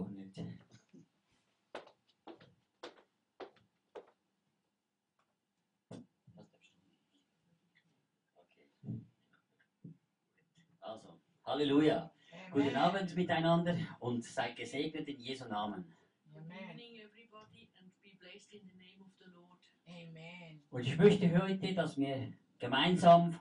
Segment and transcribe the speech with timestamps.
[0.00, 0.38] nicht.
[0.38, 0.58] Okay.
[10.80, 12.10] Also, Halleluja.
[12.50, 15.94] Guten Abend miteinander und seid gesegnet in Jesu Namen.
[16.34, 16.78] Amen.
[19.86, 20.62] Amen.
[20.70, 23.38] Und ich möchte heute, dass wir gemeinsam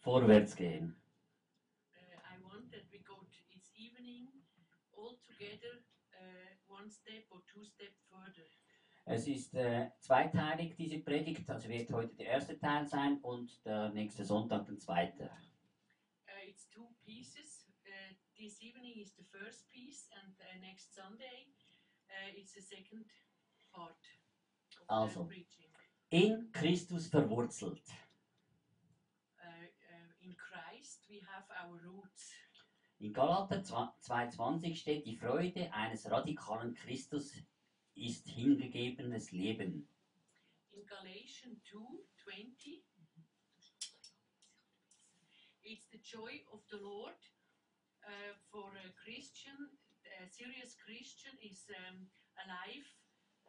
[0.00, 0.94] vorwärts gehen.
[1.90, 4.28] Uh, I want that we go to it's evening
[4.96, 5.84] all together,
[6.16, 8.46] uh, one step or two step further.
[9.08, 13.90] Es ist äh, zweiteilig, diese Predigt, also wird heute der erste Teil sein und der
[13.90, 15.30] nächste Sonntag der zweite.
[16.26, 17.68] Uh, it's two pieces.
[17.86, 21.46] Uh, this evening is the first piece, and uh, next Sunday
[22.10, 23.06] uh, it's the second
[23.72, 24.02] part
[24.88, 25.22] of Also.
[25.22, 25.70] the preaching.
[26.10, 27.88] In Christus verwurzelt.
[29.38, 32.34] Uh, uh, in Christ we have our roots.
[32.98, 37.34] In Galater 2,20 steht, die Freude eines radikalen Christus
[37.94, 39.86] ist hingegebenes Leben.
[40.72, 42.82] In Galatians 2:20,
[45.62, 47.16] it's the joy of the Lord.
[48.06, 49.76] Uh, for a Christian,
[50.22, 52.08] a serious Christian is um,
[52.46, 52.86] life.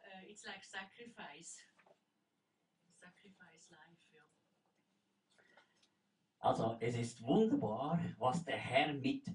[0.02, 1.62] Uh, it's like sacrifice.
[3.00, 4.07] Sacrifice life.
[6.40, 9.26] Also, es ist wunderbar, was der Herr mit,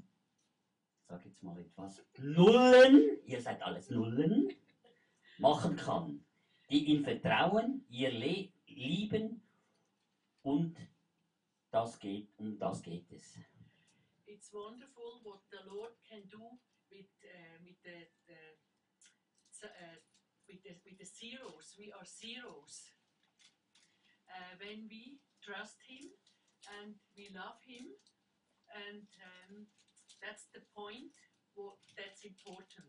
[1.07, 4.53] sag jetzt mal etwas, Nullen, ihr seid alles Nullen,
[5.37, 6.25] machen kann.
[6.69, 9.42] Die ihm vertrauen, ihr Le lieben
[10.43, 10.77] und
[11.71, 13.37] das geht, um das geht es.
[14.25, 16.58] It's wonderful what the Lord can do
[16.89, 19.97] with uh, with the, the uh,
[20.47, 21.75] with the with the zeros.
[21.77, 22.89] We are zeros.
[24.27, 26.09] Uh, when we trust Him
[26.79, 27.87] and we love Him,
[28.89, 29.07] and
[29.49, 29.67] um,
[30.21, 31.11] that's the point.
[31.55, 32.87] What that's important.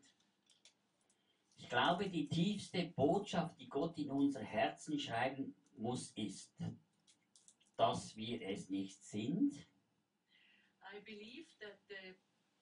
[1.56, 6.52] Ich glaube, die tiefste Botschaft, die Gott in unser Herzen schreiben muss, ist,
[7.76, 9.66] dass wir es nicht sind,
[10.94, 12.14] I believe that the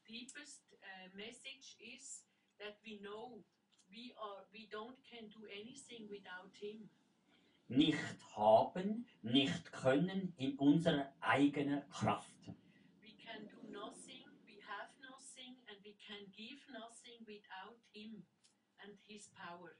[0.08, 2.24] deepest uh, message is
[2.56, 3.44] that we know
[3.92, 6.88] we are we don't can do anything without Him.
[7.76, 7.98] Nicht
[8.36, 12.30] haben, nicht können in unserer eigenen Kraft.
[13.00, 18.24] We can do nothing, we have nothing, and we can give nothing without Him
[18.78, 19.70] and His power.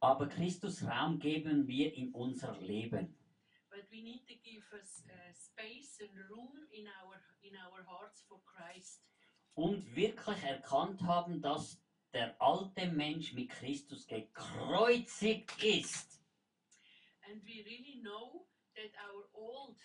[0.00, 3.16] Aber Christus Raum geben wir in unser Leben.
[3.70, 8.22] But we need to give us uh, space and room in our in our hearts
[8.28, 9.02] for Christ,
[9.54, 11.80] Und wirklich erkannt haben, dass
[12.12, 16.13] der alte Mensch mit Christus gekreuzigt ist.
[17.28, 18.46] And we really know
[18.76, 19.76] that our old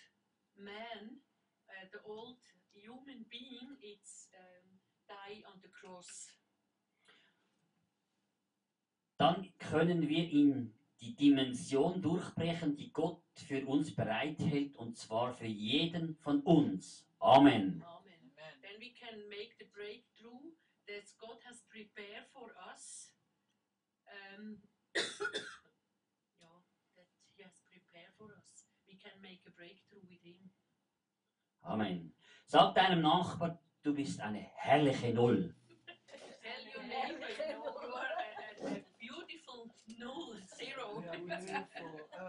[0.58, 1.20] man,
[1.68, 2.38] uh, the old
[2.72, 4.66] human being, it's um,
[5.08, 6.32] die on the cross.
[9.18, 15.46] Dann können wir in die Dimension durchbrechen, die Gott für uns bereithält, und zwar für
[15.46, 17.06] jeden von uns.
[17.18, 17.82] Amen.
[17.82, 18.32] Amen.
[18.62, 20.52] Then we can make the breakthrough
[20.86, 23.12] that God has prepared for us.
[24.08, 24.56] Um,
[24.96, 25.02] yeah,
[26.96, 28.64] that He has prepared for us.
[28.88, 30.38] We can make a breakthrough with Him.
[31.62, 32.12] Amen.
[32.46, 35.54] Sag deinem Nachbar, du bist eine herrliche Null.
[36.42, 37.62] Tell your neighbor, you
[37.94, 41.04] are a, a, beautiful null, zero.
[41.08, 42.20] Uh.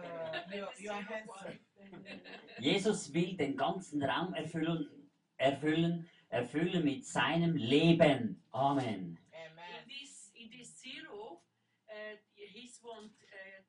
[2.59, 8.43] Jesus will den ganzen Raum erfüllen, erfüllen, erfüllen mit seinem Leben.
[8.51, 8.85] Amen.
[8.85, 9.87] in Amen.
[9.87, 11.41] this in this zero,
[11.89, 13.63] uh, His want uh,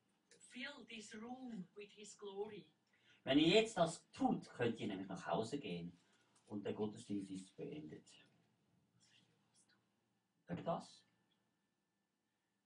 [0.51, 2.67] fill this room with His glory.
[3.23, 5.97] Wenn ihr jetzt das tut, könnt ihr nämlich nach Hause gehen
[6.45, 8.05] und der Gottesdienst ist beendet.
[10.45, 11.03] Sag das?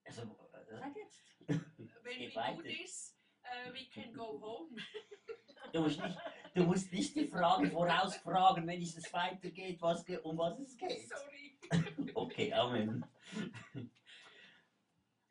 [0.06, 1.21] Also, äh, sag jetzt.
[1.48, 1.59] When
[2.04, 2.63] we geht do weiter.
[2.63, 4.77] this, uh, we can go home.
[5.74, 6.18] Du musst nicht,
[6.54, 11.09] du musst nicht die Frage vorausfragen, wenn es weitergeht, was, um was es geht.
[11.09, 11.57] Sorry.
[12.15, 13.06] Okay, Amen.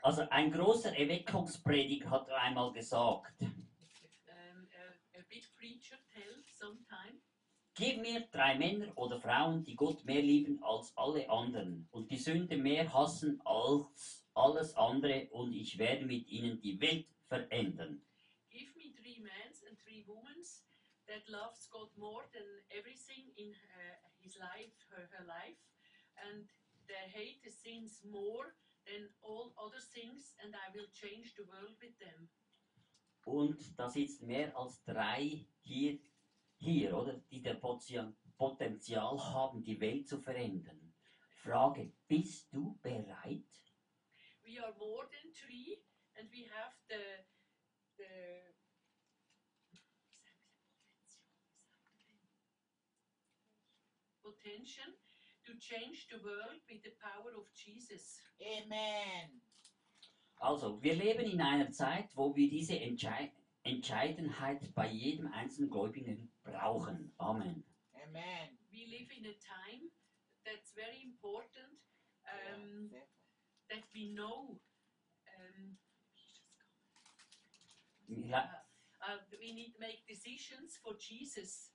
[0.03, 3.33] Also ein großer Erweckungsprediger hat einmal gesagt,
[5.29, 7.21] big preacher tells sometime,
[7.75, 11.89] gib mir drei Männer oder Frauen, die Gott mehr lieben als alle anderen.
[11.91, 15.29] Und die Sünde mehr hassen als alles andere.
[15.31, 18.03] Und ich werde mit ihnen die Welt verändern.
[18.57, 20.41] give me three men and three women
[21.05, 25.61] that loves God more than everything in uh, his life, her, her life,
[26.25, 26.49] and
[26.89, 28.57] they hate the sins more
[28.89, 32.33] than all other things, and I will change the world with them.
[33.27, 35.99] Und da sitzen mehr als drei hier,
[36.59, 37.15] hier oder?
[37.29, 37.55] Die der
[38.37, 40.95] Potenzial haben, die Welt zu verändern.
[41.43, 43.45] Frage, bist du bereit?
[44.45, 45.83] We are more than three,
[46.15, 47.27] and we have the
[47.97, 48.55] the
[54.23, 54.93] potential
[55.47, 58.21] to change the world with the power of Jesus.
[58.41, 59.46] Amen.
[60.39, 66.31] Also, wir leben in einer Zeit, wo wir diese Entschei Entscheidenheit bei jedem einzelnen Gläubigen
[66.45, 67.13] brauchen.
[67.19, 67.65] Amen.
[67.95, 68.59] Amen.
[68.71, 69.91] We live in a time
[70.45, 71.81] that's very important
[72.55, 73.01] um, Yeah.
[73.69, 74.61] that we know.
[75.37, 75.77] Um,
[78.07, 78.65] Wir-
[79.03, 81.73] uh, we need to make decisions for Jesus.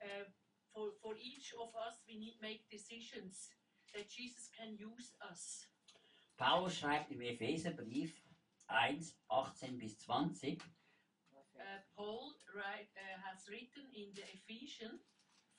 [0.00, 0.30] Uh,
[0.72, 3.50] for, for each of us, we need to make decisions
[3.94, 5.66] that Jesus can use us.
[6.36, 8.14] Paulus schreibt im Epheserbrief
[8.66, 10.62] 1, 18 bis 20,
[11.58, 15.00] Uh, Paul write, uh, has written in the Ephesians,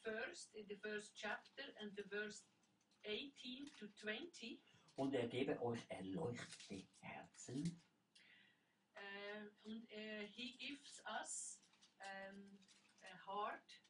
[0.03, 2.43] first in the first chapter and the verse
[3.03, 4.61] 18 to 20,
[4.95, 7.81] und er gebe euch erleuchtete Herzen,
[8.95, 11.59] uh, and uh, he gives us
[11.99, 12.59] um,
[13.01, 13.81] a heart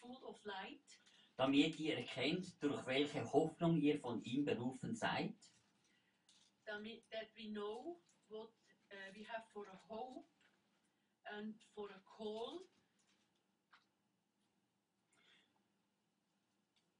[0.00, 0.98] full of light,
[1.36, 5.36] damit ihr erkennt, durch welche Hoffnung ihr von ihm berufen seid,
[6.70, 7.96] damit, that we know
[8.28, 8.50] what
[8.92, 10.24] uh, we have for a hope
[11.36, 12.60] and for a call,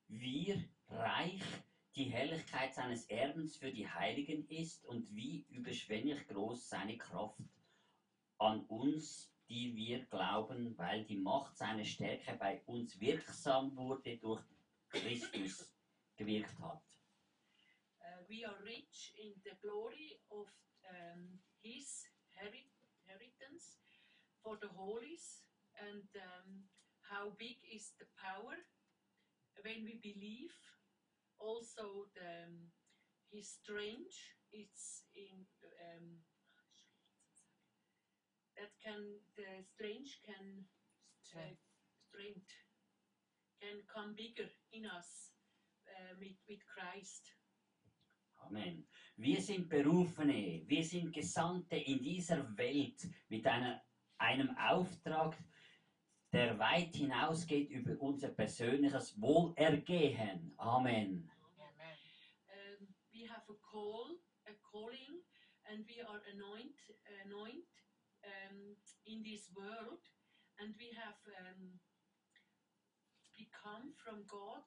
[0.09, 1.43] wie reich
[1.95, 7.41] die Herrlichkeit seines Erbens für die Heiligen ist und wie überschwänglich groß seine Kraft
[8.39, 14.43] an uns, die wir glauben, weil die Macht seiner Stärke bei uns wirksam wurde durch
[14.89, 15.73] Christus
[16.17, 16.90] gewirkt hat.
[18.31, 20.47] We are rich in the glory of
[20.87, 22.07] um, his
[22.39, 23.83] inheritance
[24.39, 25.43] for the holies
[25.75, 26.63] and um,
[27.11, 28.55] how big is the power
[29.67, 30.55] when we believe.
[31.43, 32.71] Also the um,
[33.35, 34.15] his strength
[34.55, 35.43] it's in
[35.91, 36.23] um,
[38.55, 40.63] that can the strange can
[41.35, 41.55] uh,
[42.07, 42.51] strength
[43.59, 45.35] can come bigger in us
[45.91, 47.40] uh, with, with Christ
[48.41, 48.87] Amen.
[49.17, 53.83] Wir sind Berufene, wir sind Gesandte in dieser Welt mit einer,
[54.19, 55.37] einem Auftrag,
[56.33, 60.55] der weit hinausgeht über unser persönliches Wohlergehen.
[60.57, 61.31] Amen.
[61.31, 61.31] Amen.
[62.81, 64.17] um, we have a call,
[64.47, 65.21] a calling,
[65.71, 66.79] and we are anoint,
[67.25, 67.69] anoint
[68.25, 68.77] um,
[69.07, 70.01] in this world,
[70.59, 71.79] and we have um,
[73.37, 74.65] become from God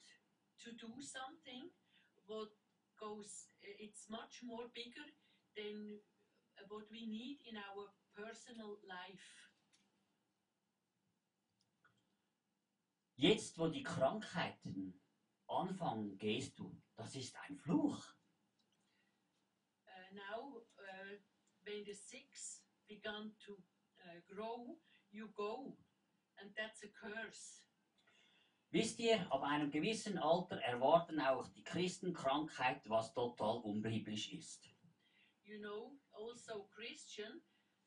[0.64, 1.70] to do something
[2.26, 2.50] what
[3.00, 3.48] goes.
[3.62, 5.08] It's much more bigger
[5.56, 6.00] than
[6.70, 9.44] what we need in our personal life.
[13.16, 15.00] Jetzt, wo die Krankheiten
[15.48, 16.82] anfangen, gehst du.
[16.96, 18.04] Das ist ein Fluch.
[19.88, 21.18] Uh, now, uh,
[21.64, 23.54] when the six began to
[24.00, 24.78] uh, grow,
[25.12, 25.78] you go,
[26.40, 27.64] and that's a curse.
[28.74, 34.68] Wisst ihr, ab einem gewissen Alter erwarten auch die Christen Krankheit, was total unbiblisch ist.
[35.44, 37.40] You know, also Christian,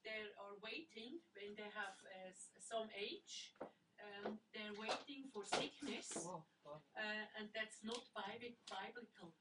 [0.04, 3.56] they are waiting when they have uh, some age.
[3.98, 6.44] Um, they're waiting for sickness, Oh,
[6.94, 9.34] uh, and that's not biblical.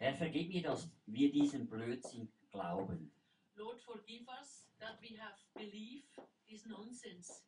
[0.00, 3.14] Herr, vergib mir, dass wir diesen Blödsinn glauben.
[3.54, 6.10] Lord, forgive us that we have believed
[6.48, 7.44] this nonsense.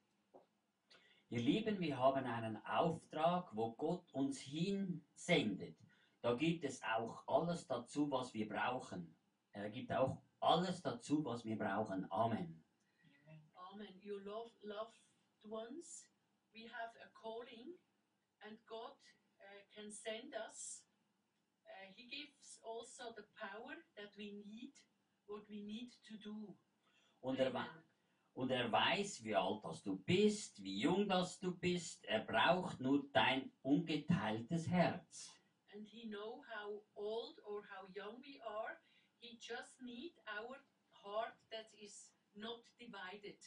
[1.30, 5.76] Ihr Lieben, wir haben einen Auftrag, wo Gott uns hinsendet.
[6.20, 9.16] Da gibt es auch alles dazu, was wir brauchen.
[9.52, 12.10] Er gibt auch alles dazu, was wir brauchen.
[12.10, 12.64] Amen.
[13.54, 14.00] Amen.
[14.02, 15.00] You love loved
[15.42, 16.06] ones.
[16.52, 17.74] We have a calling,
[18.46, 18.94] and God
[19.40, 20.84] uh, can send us.
[21.64, 24.72] Uh, he gives also the power that we need,
[25.26, 26.56] what we need to do.
[27.20, 27.50] Und er.
[28.34, 32.04] Und er weiß, wie alt das du bist, wie jung das du bist.
[32.04, 35.32] Er braucht nur dein ungeteiltes Herz.
[35.72, 38.76] And He know how old or how young we are.
[39.20, 40.58] He just need our
[41.02, 43.38] heart that is not divided,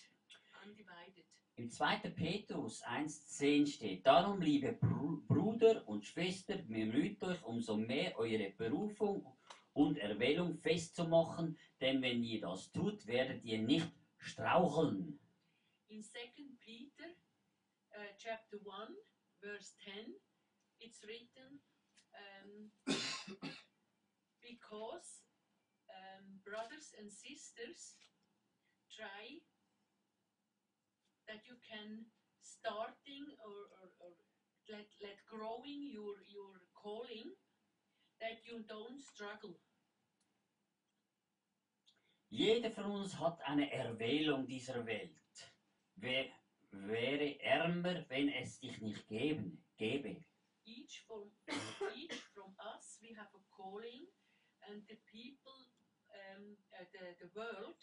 [0.66, 1.26] undivided.
[1.58, 2.12] Im 2.
[2.16, 9.26] Petrus 1,10 steht, darum, liebe Bru Bruder und Schwester, bemüht euch umso mehr, eure Berufung
[9.74, 13.92] und Erwählung festzumachen, denn wenn ihr das tut, werdet ihr nicht
[14.28, 15.16] straucheln.
[15.90, 17.16] In Second Peter,
[17.96, 18.92] uh, chapter one,
[19.40, 20.20] verse ten,
[20.84, 21.64] it's written,
[22.12, 22.52] um,
[24.44, 25.24] because
[25.88, 27.96] um, brothers and sisters
[28.92, 29.40] try
[31.32, 32.12] that you can
[32.44, 34.12] starting or, or, or
[34.68, 37.32] let, let growing your your calling
[38.20, 39.56] that you don't struggle.
[42.30, 45.16] Jeder von uns hat eine Erwählung dieser Welt.
[45.96, 46.26] Wer
[46.72, 50.24] wäre ärmer, wenn es dich nicht geben, gäbe?
[50.66, 51.32] Each from
[51.96, 54.06] each from us, we have a calling,
[54.62, 55.72] and the people,
[56.10, 57.78] um, uh, the the world,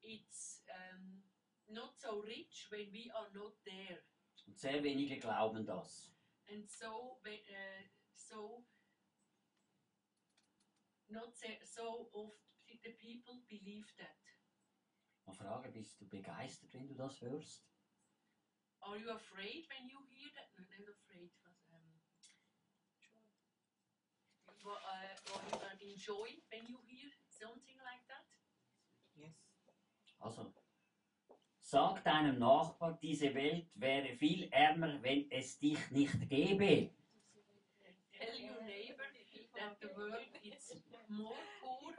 [0.00, 1.22] it's um,
[1.68, 4.02] not so rich when we are not there,
[4.46, 6.10] Und sehr wenige glauben das.
[6.48, 7.84] and so we- uh,
[8.14, 8.64] so
[11.08, 12.40] not so oft
[12.82, 14.16] the people believe that.
[15.26, 17.64] Mal fragen, bist du begeistert, wenn du das hörst?
[18.80, 20.48] Are you afraid when you hear that?
[20.58, 21.30] No, not afraid.
[21.44, 21.86] Was, um,
[24.62, 25.40] what, uh, or
[25.80, 28.26] you enjoy when you hear something like that?
[29.14, 29.36] Yes.
[30.18, 30.52] Also,
[31.60, 36.90] sag deinem Nachbar, diese Welt wäre viel ärmer, wenn es dich nicht gäbe.
[38.12, 39.06] Tell your neighbor
[39.62, 41.92] that the world is more poor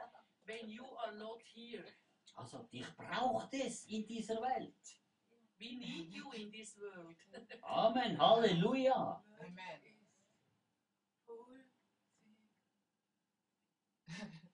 [0.46, 1.86] when you are not here.
[2.36, 4.76] Also, dich braucht es in dieser Welt.
[5.60, 7.16] We need you in this world.
[7.64, 9.24] Amen, Halleluja.
[9.40, 9.80] Amen.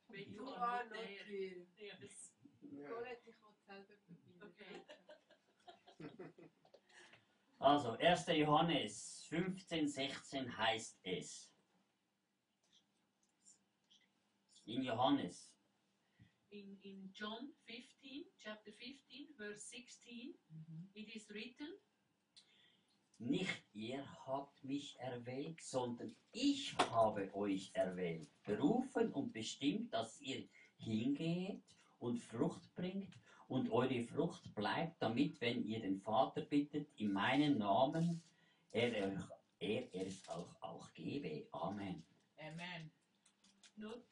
[0.08, 1.24] when you You are are not not there.
[1.28, 1.66] here.
[1.78, 2.32] Yes.
[2.88, 4.42] Colette, ich will selber probieren.
[4.44, 4.82] Okay.
[7.62, 8.28] Also, 1.
[8.38, 11.52] Johannes 15, 16 heißt es.
[14.66, 15.52] In Johannes.
[16.52, 20.90] In, in John 15, chapter 15, verse 16, Mhm.
[20.96, 21.68] it is written,
[23.20, 30.48] Nicht ihr habt mich erwählt, sondern ich habe euch erwählt, berufen und bestimmt, dass ihr
[30.78, 31.62] hingeht
[32.00, 33.14] und Frucht bringt
[33.48, 38.24] und eure Frucht bleibt, damit, wenn ihr den Vater bittet, in meinem Namen,
[38.72, 39.18] er, euch,
[39.60, 41.48] er, er es auch, auch gebe.
[41.52, 42.04] Amen.
[42.38, 42.90] Amen.
[43.76, 44.04] Not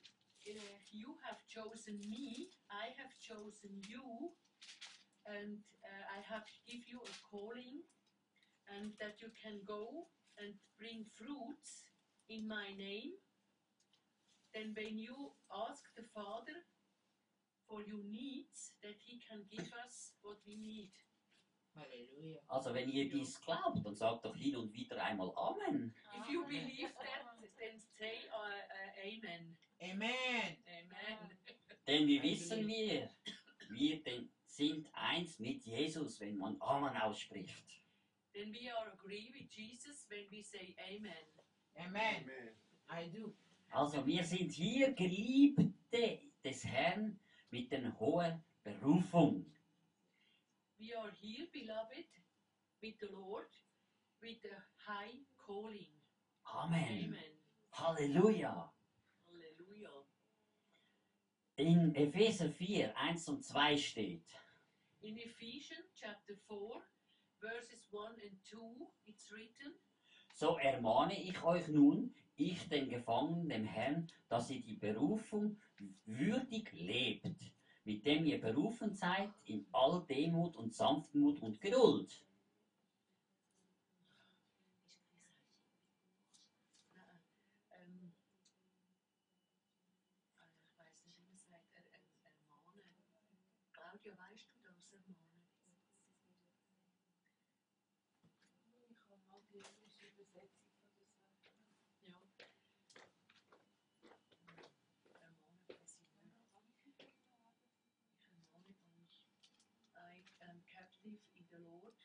[0.91, 4.31] you have chosen me, I have chosen you,
[5.25, 7.83] and uh, I have give you a calling,
[8.71, 10.07] and that you can go
[10.39, 11.87] and bring fruits
[12.29, 13.19] in my name.
[14.53, 16.65] Then when you ask the Father
[17.67, 20.91] for your needs, that He can give us what we need.
[21.75, 22.39] Hallelujah.
[22.47, 25.93] Also, wenn ihr dies glaubt, dann sagt doch hin und wieder einmal Amen.
[26.17, 27.21] If you believe that,
[27.59, 29.55] then say uh, uh, Amen.
[29.79, 30.09] Amen.
[30.09, 30.26] Amen.
[32.07, 33.09] Wie wissen wir,
[33.69, 34.01] wir
[34.45, 37.83] sind eins mit Jesus, wenn man Amen ausspricht.
[38.33, 41.11] Then we are agree with Jesus when we say Amen.
[41.77, 42.31] Amen.
[42.89, 43.35] I do.
[43.71, 47.19] Also wir sind hier Geliebte des Herrn
[47.51, 49.45] mit einer hohen Berufung.
[50.77, 52.07] We are here, beloved,
[52.81, 53.49] with the Lord,
[54.21, 55.91] with a high calling.
[56.45, 57.03] Amen.
[57.03, 57.41] Amen.
[57.73, 58.71] Halleluja.
[61.59, 64.21] In Epheser 4, 1 und 2 steht,
[65.01, 66.83] In Ephesians chapter 4,
[67.39, 68.57] verses 1 and 2,
[69.07, 69.73] it's written,
[70.35, 75.57] so ermahne ich euch nun, ich den Gefangenen, dem Herrn, dass ihr die Berufung
[76.05, 77.25] würdig lebt,
[77.85, 82.23] mit dem ihr berufen seid in all Demut und Sanftmut und Geduld.
[111.57, 111.97] The Lord,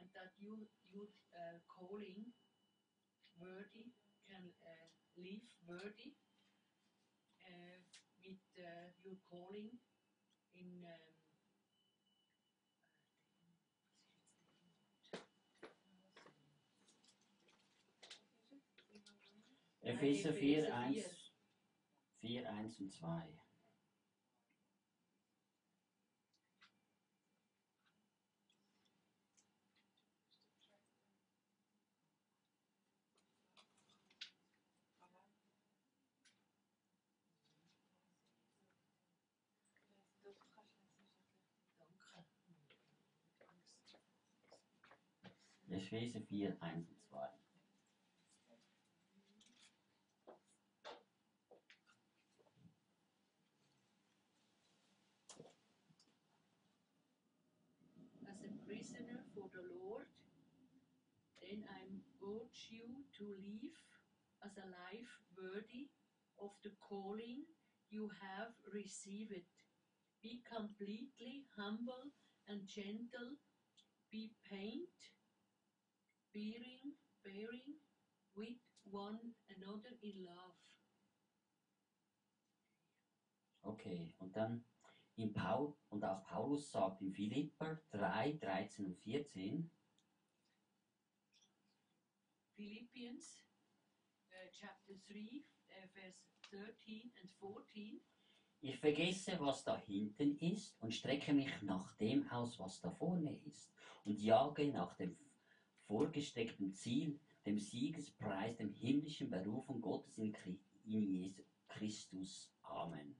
[0.00, 2.32] and that you, your uh, calling
[3.36, 3.92] worthy
[4.24, 4.88] can uh,
[5.20, 6.16] live worthy
[7.44, 7.76] uh,
[8.24, 9.76] with uh, your calling
[10.56, 10.84] in.
[10.84, 11.12] Um,
[19.86, 21.04] Epheser 4, 1, 4.
[22.20, 23.45] 4, 1 und 2.
[45.96, 46.08] Danke.
[46.08, 46.96] Epheser 4, 1 und 2.
[58.28, 60.06] as a prisoner for the Lord,
[61.40, 61.88] then I
[62.20, 63.78] urge you to live
[64.44, 65.88] as a life worthy
[66.42, 67.44] of the calling
[67.88, 69.48] you have received.
[70.22, 72.12] Be completely humble
[72.48, 73.40] and gentle.
[74.10, 75.15] Be paint,
[76.36, 76.92] bearing,
[77.24, 77.80] bearing
[78.36, 80.60] with one another in love.
[83.62, 84.64] Okay, und dann
[85.16, 89.70] in Paul, und auch Paulus sagt in Philipper 3, 13 und 14,
[92.54, 93.42] Philippians
[94.30, 98.00] uh, chapter 3, uh, verse 13 and 14.
[98.60, 103.36] ich vergesse, was da hinten ist und strecke mich nach dem aus, was da vorne
[103.44, 103.72] ist
[104.04, 105.16] und jage nach dem
[105.86, 112.52] vorgesteckten Ziel, dem Siegespreis, dem himmlischen Berufung Gottes in, Chri- in Jesu Christus.
[112.64, 113.14] Amen.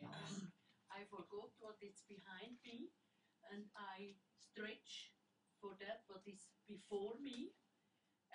[0.00, 0.52] Amen.
[0.90, 2.90] I forgot what is behind me,
[3.50, 5.14] and I stretch
[5.60, 7.54] for that what is before me,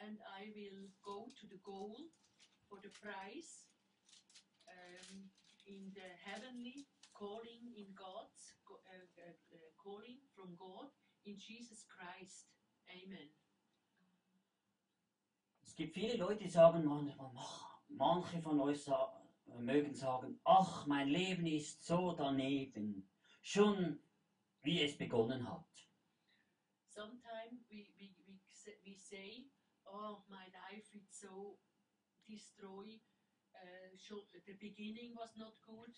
[0.03, 2.10] and I will go to the goal
[2.67, 3.67] for the prize
[4.67, 5.29] um,
[5.65, 10.89] in the heavenly calling in God's uh, uh, uh, calling from God
[11.25, 12.48] in Jesus Christ.
[12.89, 13.29] Amen.
[15.77, 19.22] Es gibt viele Leute, die sagen manchmal, "Ach, manche von euch sa
[19.60, 23.07] mögen sagen, ach, mein Leben ist so daneben,
[23.43, 24.00] schon
[24.63, 25.88] wie es begonnen hat.
[26.88, 28.39] Sometimes we, we, we,
[28.86, 29.51] we say,
[29.86, 31.60] oh, my life is so
[32.28, 33.04] destroyed.
[33.54, 35.95] Uh, should, the beginning was not good.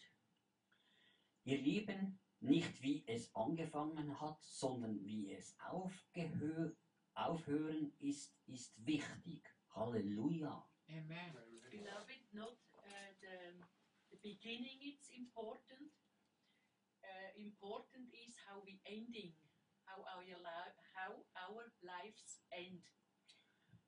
[1.46, 6.76] Ihr Lieben, nicht wie es angefangen hat, sondern wie es aufgehö
[7.14, 9.42] aufhören ist, ist wichtig.
[9.80, 10.60] Halleluja.
[10.92, 11.32] Amen.
[11.72, 13.36] Beloved, not uh, the,
[14.12, 15.88] the beginning it's important.
[17.00, 19.32] Uh, important is how we ending,
[19.88, 20.24] how our,
[20.92, 22.84] how our lives end.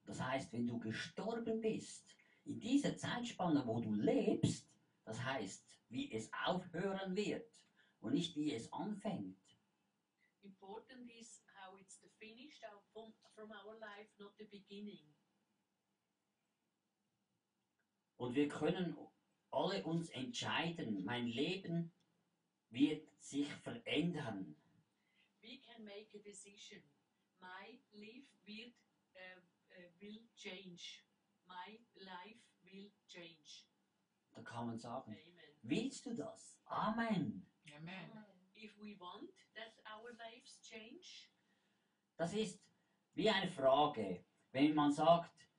[0.06, 4.72] Das heißt, wenn du gestorben bist, in dieser Zeitspanne, wo du lebst,
[5.04, 7.52] das heißt, wie es aufhören wird
[8.00, 9.38] und nicht wie es anfängt.
[10.42, 15.06] Important is how it's the finished out from, from our life, not the beginning.
[18.22, 18.96] Und wir können
[19.50, 21.92] alle uns entscheiden, mein Leben
[22.70, 24.56] wird sich verändern.
[25.42, 26.82] we can make a decision.
[27.42, 28.70] My life will,
[29.18, 29.42] uh,
[29.74, 31.04] uh, will change.
[31.48, 33.66] My life will change.
[34.36, 35.56] Da kann man sagen, Amen.
[35.64, 36.60] willst du das?
[36.66, 37.44] Amen.
[37.76, 38.12] Amen.
[38.54, 41.28] If we want that our lives change,
[42.18, 42.60] Das ist
[43.16, 45.50] wie eine Frage, wenn man sagt,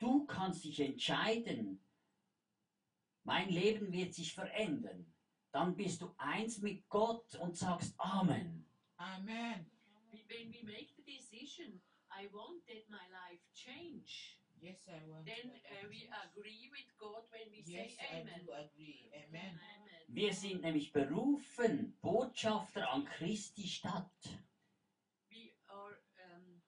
[0.00, 1.80] du kannst dich entscheiden,
[3.24, 5.12] mein Leben wird sich verändern.
[5.52, 8.66] Dann bist du eins mit Gott und sagst Amen.
[8.96, 9.66] Amen.
[10.28, 11.80] when we make the decision,
[12.10, 14.38] I want that my life change.
[14.60, 16.68] Yes, I want Then uh, we agree.
[16.70, 18.44] with God when we Yes, say I Amen.
[18.44, 19.10] do agree.
[19.14, 19.58] Amen.
[19.58, 19.80] Amen.
[20.08, 24.10] Wir sind nämlich berufen, Botschafter an Christi Stadt.
[25.30, 25.96] We are.
[26.34, 26.60] Um,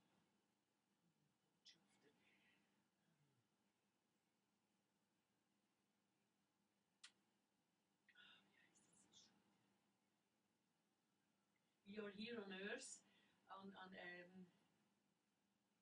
[12.02, 12.98] we are here on earth,
[13.46, 14.32] on, on um,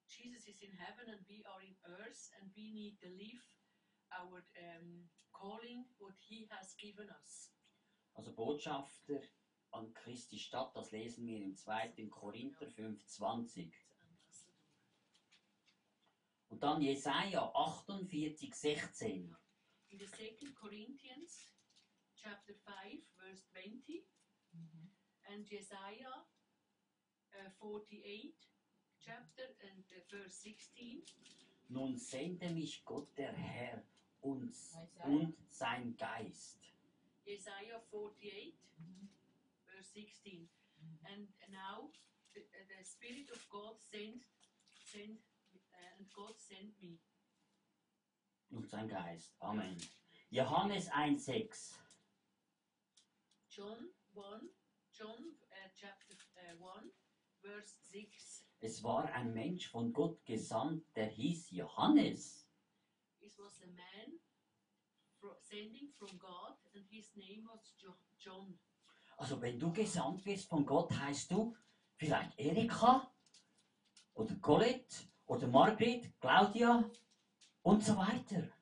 [0.05, 3.41] Jesus is in heaven and we are in earth, and we need to live
[4.13, 7.49] our um, calling, what He has given us.
[8.13, 9.23] Also Botschafter
[9.73, 12.09] an Christi Stadt, das lesen wir im 2.
[12.11, 13.73] Korinther 5,20.
[16.51, 19.35] Und dann Jesaja 48, 16.
[19.89, 21.49] In the second Corinthians,
[22.17, 24.05] chapter 5, verse 20,
[24.53, 24.90] Mhm.
[25.33, 26.13] And Jesaja
[27.35, 28.35] uh, 48,
[29.05, 31.03] chapter and uh, verse 16.
[31.71, 33.83] Nun sende mich Gott der Herr
[34.23, 35.07] Isaiah.
[35.07, 36.59] und sein Geist.
[37.25, 39.09] Jesaja 48, Mhm.
[39.67, 40.49] verse 16.
[41.05, 41.91] And now
[42.35, 44.25] the, uh, the Spirit of God sent,
[44.93, 45.19] sent
[45.55, 46.99] uh, and God sent me.
[48.51, 49.33] Und sein Geist.
[49.41, 49.77] Amen.
[50.31, 51.79] Johannes 1, 6.
[53.49, 54.49] John 1,
[55.01, 56.93] John uh, chapter uh, 1,
[57.41, 58.45] verse 6.
[58.61, 62.47] Es war ein Mensch von Gott gesandt, der hieß Johannes.
[63.21, 64.21] It was a man
[65.41, 68.59] sending from God, and his name was jo- John.
[69.17, 71.57] Also wenn du gesandt wirst von Gott, heißt du
[71.97, 73.11] vielleicht Erika
[74.13, 76.85] oder Colette oder Margret, Claudia
[77.63, 78.53] und so weiter.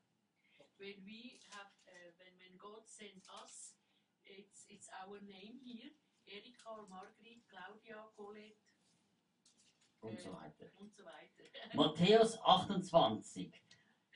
[0.76, 3.74] When we have, uh, when, when God sent us,
[4.22, 5.90] it's, it's our name here,
[6.28, 8.56] Erika or Margret, Claudia, Colette
[10.00, 10.70] Und so weiter.
[10.78, 11.44] und so weiter.
[11.74, 13.52] Matthäus 28.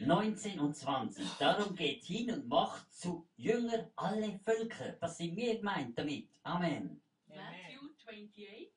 [0.01, 1.29] 19 und 20.
[1.39, 4.93] Darum geht hin und macht zu Jünger alle Völker.
[5.01, 6.29] Das sind wir gemeint damit.
[6.43, 7.01] Amen.
[7.29, 7.43] Amen.
[7.45, 8.73] Matthew 28,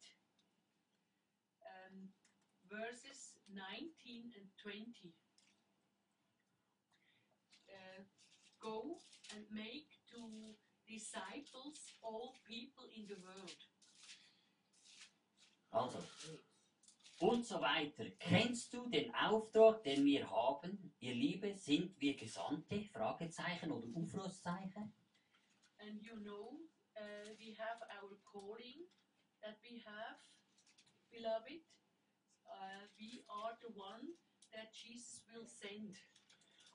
[1.61, 2.13] um,
[2.67, 5.13] verses 19 and 20.
[7.69, 8.03] Uh,
[8.59, 8.99] go
[9.35, 10.55] and make to
[10.87, 13.57] disciples all people in the world.
[15.71, 15.97] Also,
[17.45, 18.09] und so weiter.
[18.17, 20.95] Kennst du den Auftrag, den wir haben?
[20.99, 22.81] Ihr Liebe, sind wir Gesandte?
[22.91, 24.91] Fragezeichen oder Aufrufzeichen?
[25.77, 26.57] And you know,
[26.97, 28.87] uh, we have our calling
[29.43, 30.17] that we have,
[31.11, 31.61] beloved.
[32.47, 34.15] Uh, we are the one
[34.51, 35.97] that Jesus will send.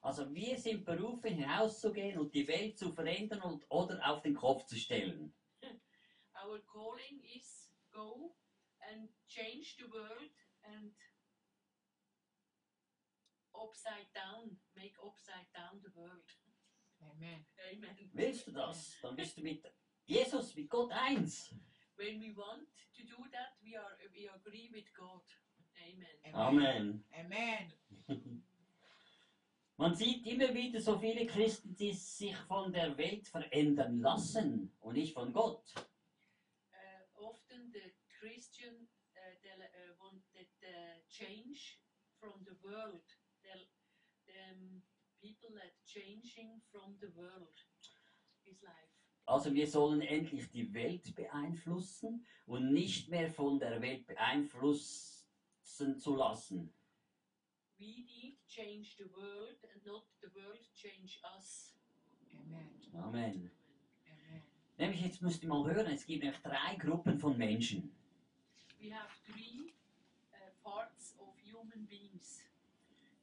[0.03, 4.67] Also wir sind berufen, hinauszugehen und die Welt zu verändern und, oder auf den Kopf
[4.67, 5.35] zu stellen.
[6.45, 8.37] Our calling is go
[8.81, 10.31] and change the world
[10.65, 10.93] and
[13.55, 16.29] upside down, make upside down the world.
[17.03, 17.45] Amen.
[17.73, 18.11] Amen.
[18.13, 18.97] Willst du das?
[19.03, 19.65] Dann bist du mit
[20.07, 21.55] Jesus, mit Gott eins.
[21.97, 25.23] When we want to do that, we are we agree with God.
[25.77, 26.35] Amen.
[26.35, 27.05] Amen.
[27.15, 27.73] Amen.
[29.77, 34.95] Man sieht immer wieder so viele Christen, die sich von der Welt verändern lassen und
[34.95, 35.65] nicht von Gott.
[35.77, 38.75] Uh, often the Christian
[39.17, 41.79] uh, they uh, want that uh, change
[42.19, 43.05] from the world.
[43.45, 43.57] The,
[44.27, 44.81] the
[45.21, 47.57] people that changing from the world
[48.47, 48.91] is life.
[49.27, 56.17] Also wir sollen endlich die Welt beeinflussen und nicht mehr von der Welt beeinflussen zu
[56.17, 56.73] lassen.
[57.79, 61.77] We need change the world and not the world change us.
[62.35, 62.69] Amen.
[62.93, 63.51] Amen.
[64.07, 64.43] Amen.
[64.79, 67.95] Nämlich jetzt müsst ihr mal hören, es gibt nämlich drei Gruppen von Menschen.
[68.81, 69.73] We have three
[70.63, 72.41] parts of human beings.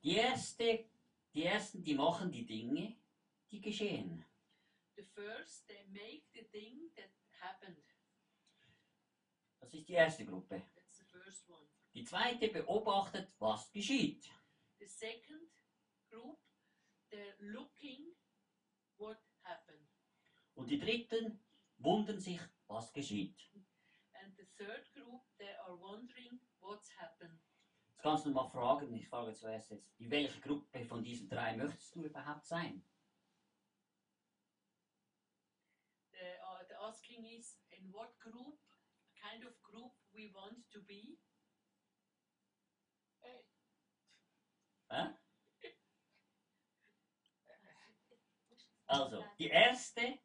[0.03, 0.85] Die erste,
[1.33, 2.95] die ersten, die machen die Dinge,
[3.51, 4.25] die geschehen.
[4.95, 7.83] The first, they make the thing that happened.
[9.59, 10.63] Das ist die erste Gruppe.
[10.75, 11.67] That's the first one.
[11.93, 14.29] Die zweite beobachtet, was geschieht.
[14.79, 15.49] The second
[16.09, 16.39] group,
[17.11, 18.15] they're looking
[18.97, 19.87] what happened.
[20.55, 21.39] Und die dritten
[21.77, 23.39] wundern sich, was geschieht.
[24.13, 27.39] And the third group, they are wondering what's happened.
[27.87, 31.55] Jetzt kannst du mal fragen, ich frage zuerst jetzt, in welche Gruppe von diesen drei
[31.55, 32.85] möchtest du überhaupt sein?
[36.11, 38.59] The, uh, the asking is, in what group,
[39.19, 41.17] kind of group we want to be?
[44.89, 45.13] Hä?
[48.89, 50.17] Also, die erste,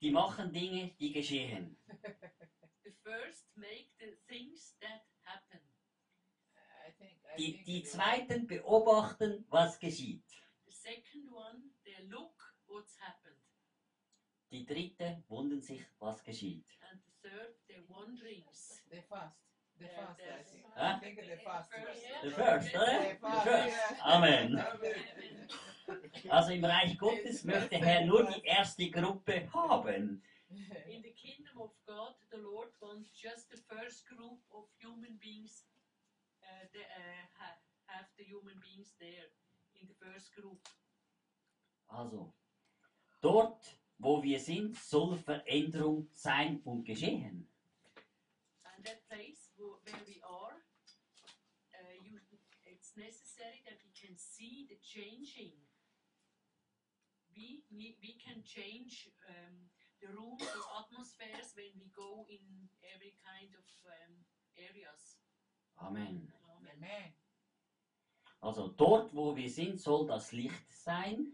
[0.00, 1.78] die machen Dinge, die geschehen.
[2.82, 5.58] The first, make the things that happen.
[6.86, 7.18] I think.
[7.25, 10.24] I Die, die it- zweiten beobachten, was geschieht.
[10.66, 12.32] The second one, they look
[12.66, 13.36] what's happened.
[14.50, 16.64] Die dritte wundern sich, was geschieht.
[16.90, 18.82] And the third, they're wonderings.
[18.90, 19.36] The first.
[19.78, 20.54] The Yeah, first.
[20.76, 21.16] I think.
[21.20, 21.70] The first.
[22.24, 22.60] Oder?
[22.60, 23.18] The
[23.50, 24.02] first.
[24.04, 24.64] Amen.
[26.28, 30.20] Also im Reich Gottes möchte Herr nur die erste Gruppe haben.
[30.88, 35.64] In the kingdom of God, the Lord wants just the first group of human beings.
[36.56, 37.52] Uh, the, uh, ha,
[37.86, 39.28] have the human beings there
[39.74, 40.58] in the first group.
[41.88, 42.32] Also,
[43.20, 47.46] dort, wo wir sind, soll Veränderung sein und geschehen.
[48.64, 50.56] And that place wo- where we are,
[51.74, 52.18] uh, you,
[52.64, 55.52] it's necessary that we can see the changing.
[57.34, 59.68] We, need, we can change um,
[60.00, 64.24] the rooms or atmospheres when we go in every kind of um,
[64.56, 65.18] areas.
[65.78, 66.32] Amen.
[66.76, 67.12] Amen.
[68.40, 71.32] Also dort, wo wir sind, soll das Licht sein.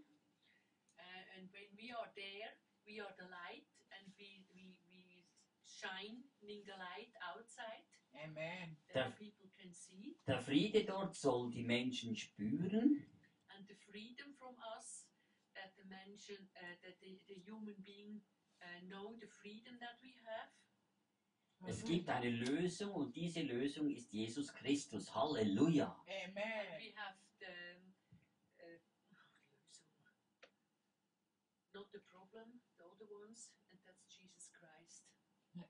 [0.99, 2.53] Uh, and when we are there,
[2.87, 3.67] we are the light
[3.99, 5.25] and we, we, we
[5.65, 7.85] shine in the light outside
[8.25, 8.77] Amen.
[8.95, 10.17] that Der- people can see.
[10.27, 13.05] Der Friede dort soll die Menschen spüren.
[13.57, 15.07] and the freedom from us
[15.55, 18.23] that the mention uh, that the, the human being
[18.63, 20.49] uh, know the freedom that we have
[21.67, 25.15] Es gibt eine Lösung und diese Lösung ist Jesus Christus.
[25.15, 25.97] Halleluja.
[26.07, 26.67] Amen.
[26.79, 27.47] we have the
[28.59, 28.81] uh,
[31.73, 35.07] so, not the problem the other ones and that's jesus christ?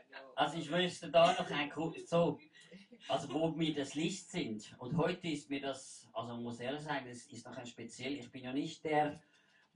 [0.10, 0.32] No.
[0.34, 1.72] Also ich wüsste da noch ein
[2.06, 2.38] so,
[3.08, 4.74] also wo wir das Licht sind.
[4.78, 8.14] Und heute ist mir das, also muss ehrlich sagen, es ist noch ein speziell.
[8.14, 9.20] Ich bin ja nicht der,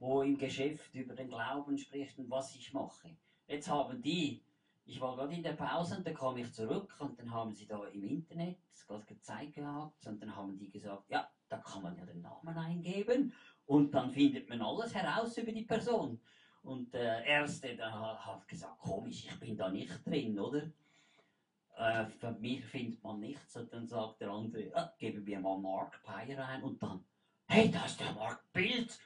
[0.04, 3.16] wo im Geschäft über den Glauben spricht und was ich mache.
[3.46, 4.42] Jetzt haben die,
[4.84, 7.66] ich war gerade in der Pause und dann kam ich zurück und dann haben sie
[7.66, 11.96] da im Internet gerade gezeigt gehabt und dann haben die gesagt, ja, da kann man
[11.96, 13.32] ja den Namen eingeben
[13.66, 16.20] und dann findet man alles heraus über die Person.
[16.62, 20.70] Und der Erste der hat gesagt, komisch, ich bin da nicht drin, oder?
[21.76, 23.56] Äh, für mich findet man nichts.
[23.56, 27.04] Und dann sagt der andere, ah, geben wir mal Mark Peyer ein und dann,
[27.46, 28.98] hey, da ist der Mark Bild.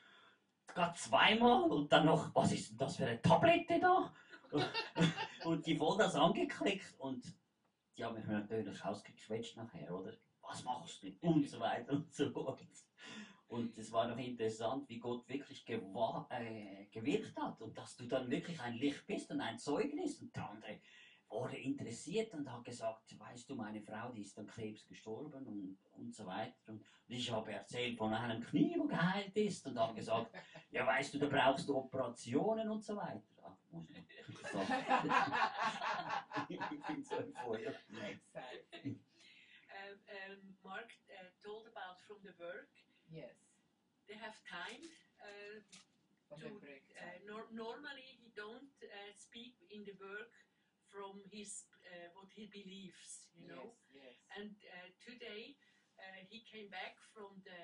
[0.69, 4.13] Gerade zweimal und dann noch, was ist denn das für eine Tablette da?
[5.45, 7.25] und die voll das angeklickt und
[7.97, 10.13] die haben mich natürlich ausgequetscht nachher, oder?
[10.41, 11.13] Was machst du?
[11.21, 12.61] Und so weiter und so fort.
[13.49, 18.31] Und es war noch interessant, wie Gott wirklich äh, gewirkt hat und dass du dann
[18.31, 20.21] wirklich ein Licht bist und ein Zeugnis.
[20.21, 20.81] Und der andere
[21.31, 25.79] wurde interessiert und hat gesagt, weißt du, meine Frau, die ist an Krebs gestorben und,
[25.93, 26.55] und so weiter.
[26.67, 30.33] Und ich habe erzählt von einem Knie, wo geheilt ist und habe gesagt,
[30.71, 33.23] ja weißt du, da brauchst du Operationen und so weiter.
[33.43, 33.97] Ach, muss ich
[34.51, 35.11] sagen.
[36.49, 37.73] ich bin so im Feuer.
[37.91, 39.01] Exciting.
[39.69, 39.95] Um,
[40.33, 42.69] um, Mark uh, told about from the work.
[43.11, 43.37] Yes.
[44.07, 44.89] They have time.
[45.21, 45.61] Uh,
[46.37, 50.33] to, uh, nor- normally, he don't uh, speak in the work
[50.99, 53.31] from his uh, what he believes.
[53.39, 53.79] You know.
[53.95, 54.15] Yes, yes.
[54.35, 55.55] And uh, today
[56.03, 57.61] uh, he came back from the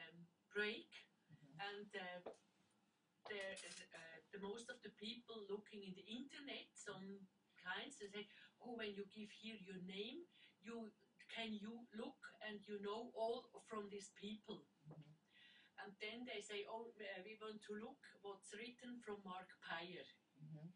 [0.55, 0.87] break,
[1.35, 1.59] Mhm.
[1.59, 2.31] and uh,
[3.29, 3.43] the,
[3.99, 7.27] uh, the most of the people looking in the internet, some
[7.59, 8.25] kinds, they say,
[8.63, 10.23] "Oh, when you give here your name,
[10.63, 10.93] you
[11.35, 15.11] can you look and you know all from these people." Mhm.
[15.83, 16.93] And then they say, "Oh,
[17.27, 20.07] we want to look what's written from Mark Peyer."
[20.41, 20.71] Mhm.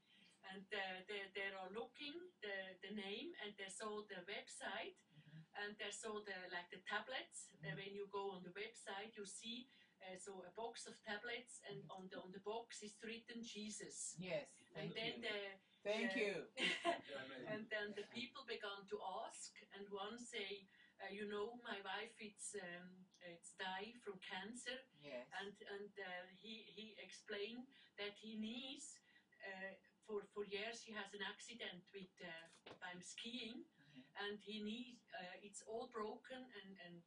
[0.54, 5.42] And uh, they, they are looking the, the name, and they saw the website, Mhm.
[5.60, 7.50] and they saw the like the tablets.
[7.60, 9.68] Uh, when you go on the website, you see
[10.00, 14.14] uh, so a box of tablets, and on the on the box is written Jesus.
[14.16, 14.48] Yes.
[14.78, 15.26] And Thank then you.
[15.28, 15.38] the
[15.84, 16.34] Thank uh, you.
[17.52, 20.64] and then the people began to ask, and one say,
[21.02, 22.88] uh, you know, my wife it's um,
[23.20, 25.26] it's died from cancer, Yes.
[25.42, 27.66] and and uh, he he explained
[28.00, 28.96] that he needs.
[29.42, 29.72] Uh,
[30.08, 34.02] for, for years he has an accident with uh, skiing Mhm.
[34.24, 37.02] and he needs uh, it's all broken and and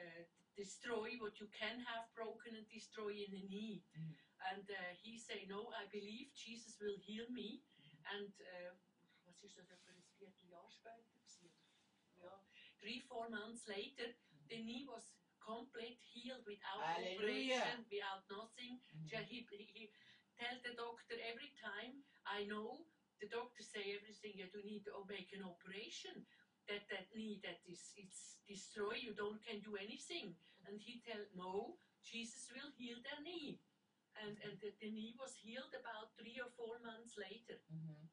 [0.00, 0.22] uh,
[0.56, 4.14] destroy what you can have broken and destroy in the knee Mhm.
[4.52, 7.50] and uh, he say no I believe Jesus will heal me
[8.14, 8.70] and uh,
[9.26, 11.50] was ist das etwa ein Vierteljahr später gewesen?
[12.22, 12.32] ja
[12.80, 14.08] three four months later
[14.48, 15.06] the knee was
[15.40, 17.16] complete healed without Hallelujah.
[17.18, 19.26] operation without nothing Mhm.
[19.30, 19.90] he, he, he
[20.38, 22.86] tell the doctor every time I know
[23.20, 26.24] the doctor say everything you do need to make an operation
[26.68, 31.22] that that knee that is it's destroyed you don't can do anything and he tell
[31.34, 33.58] no Jesus will heal their knee
[34.20, 38.08] and and the, the knee was healed about three or four months later Mhm.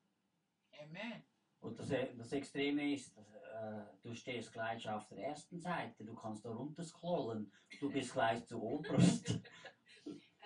[0.81, 1.23] Amen.
[1.61, 6.43] Und das, das Extreme ist, äh, du stehst gleich auf der ersten Seite, du kannst
[6.43, 9.39] da runterscrollen, du bist gleich zu oberst.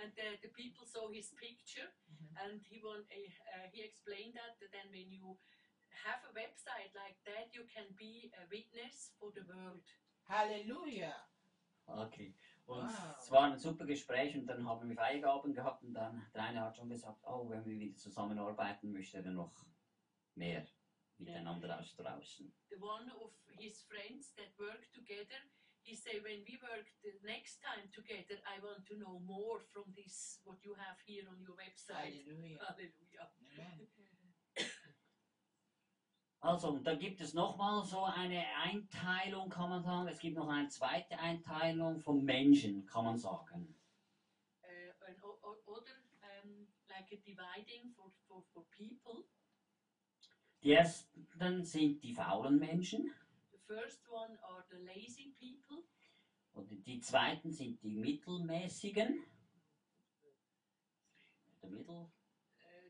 [0.01, 2.37] and the, the people saw his picture Mhm.
[2.43, 5.37] and he want, uh, he explained that, that then when you
[6.05, 9.83] have a website like that you can be a witness for the world
[10.27, 11.15] Hallelujah.
[11.87, 12.33] Okay.
[12.65, 13.15] Und Wow.
[13.17, 16.61] es war ein super Gespräch und dann haben wir Freigaben gehabt und dann der eine
[16.61, 19.55] hat schon gesagt, oh, wenn wir wieder zusammenarbeiten, möchte er noch
[20.35, 20.67] mehr
[21.17, 22.53] miteinander austauschen.
[22.69, 25.39] the one of his friends that work together
[25.87, 29.85] he say when we work the next time together i want to know more from
[29.95, 32.59] this what you have here on your website Hallelujah.
[32.67, 33.87] hallelujah Amen.
[36.39, 40.07] Also, und dann gibt es nochmal so eine Einteilung, kann man sagen.
[40.07, 43.75] Es gibt noch eine zweite Einteilung von Menschen, kann man sagen.
[44.63, 49.23] uh, and o- o- other um, like a dividing for, for, for people
[50.63, 53.11] Die ersten sind die faulen Menschen
[53.51, 55.66] the first one are the lazy people
[56.57, 59.23] und die zweiten sind die mittelmäßigen.
[61.61, 61.95] Der Mittel.
[61.95, 62.09] uh,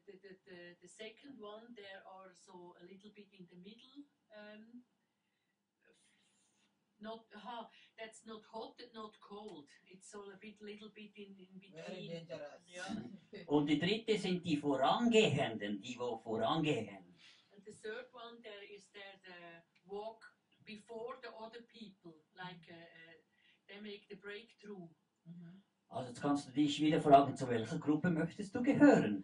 [0.05, 4.03] the, the, the, the second one there are so a little bit in the middle
[4.35, 4.83] um,
[6.99, 11.35] not aha, that's not hot and not cold it's all a bit little bit in,
[11.37, 12.63] in Very between dangerous.
[12.67, 13.45] Yeah.
[13.47, 17.05] Und die dritte sind die Vorangehenden, die wo vorangehen.
[17.53, 20.23] And the third one, there is there the walk
[20.65, 23.26] before the other people, like uh, uh,
[23.67, 24.87] they make the breakthrough.
[25.25, 25.61] Mhm.
[25.89, 29.23] Also jetzt kannst du dich wieder fragen, zu welcher Gruppe möchtest du gehören?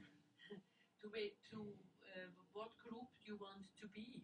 [1.02, 4.24] To be, to uh, what group you want to be?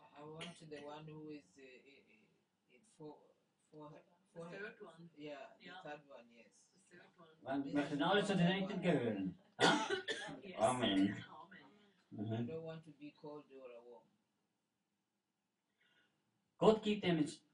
[0.00, 3.18] I I want the one who is uh, uh, uh, for
[3.70, 5.82] for The for third one, yeah the Yeah.
[5.82, 6.46] third one yes.
[6.72, 7.10] the third
[7.42, 7.64] one.
[7.64, 9.38] Wir möchten alle zu den dritten gehören.
[10.42, 10.56] Yes.
[10.58, 11.16] Amen.
[11.30, 11.62] Amen.
[12.12, 12.46] I Mhm.
[12.48, 14.05] don't want to be cold or warm.
[16.58, 17.04] Gott gibt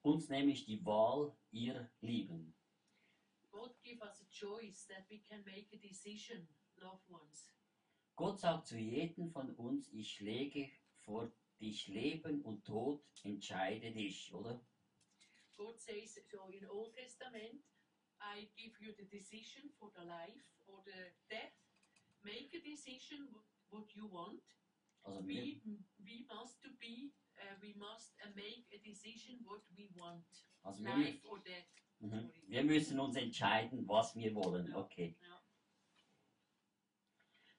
[0.03, 2.55] uns nämlich die Wahl, ihr Lieben.
[3.51, 7.51] God give us a choice that we can make a decision, loved ones.
[8.17, 14.33] Gott sagt zu jedem von uns, ich lege vor dich Leben und Tod, entscheide dich,
[14.33, 14.61] oder?
[15.57, 17.63] God says so in Old Testament,
[18.21, 21.53] I give you the decision for the life or the death.
[22.23, 24.43] Make a decision wh- what you want.
[25.03, 29.61] Also wir, We, we must to be, uh, we must uh, make a decision what
[29.77, 30.25] we want.
[30.63, 31.71] also wir, Life or death.
[32.01, 32.31] mhm.
[32.49, 34.75] wir müssen uns entscheiden, was wir wollen.
[34.75, 35.17] Okay.
[35.21, 35.43] Ja.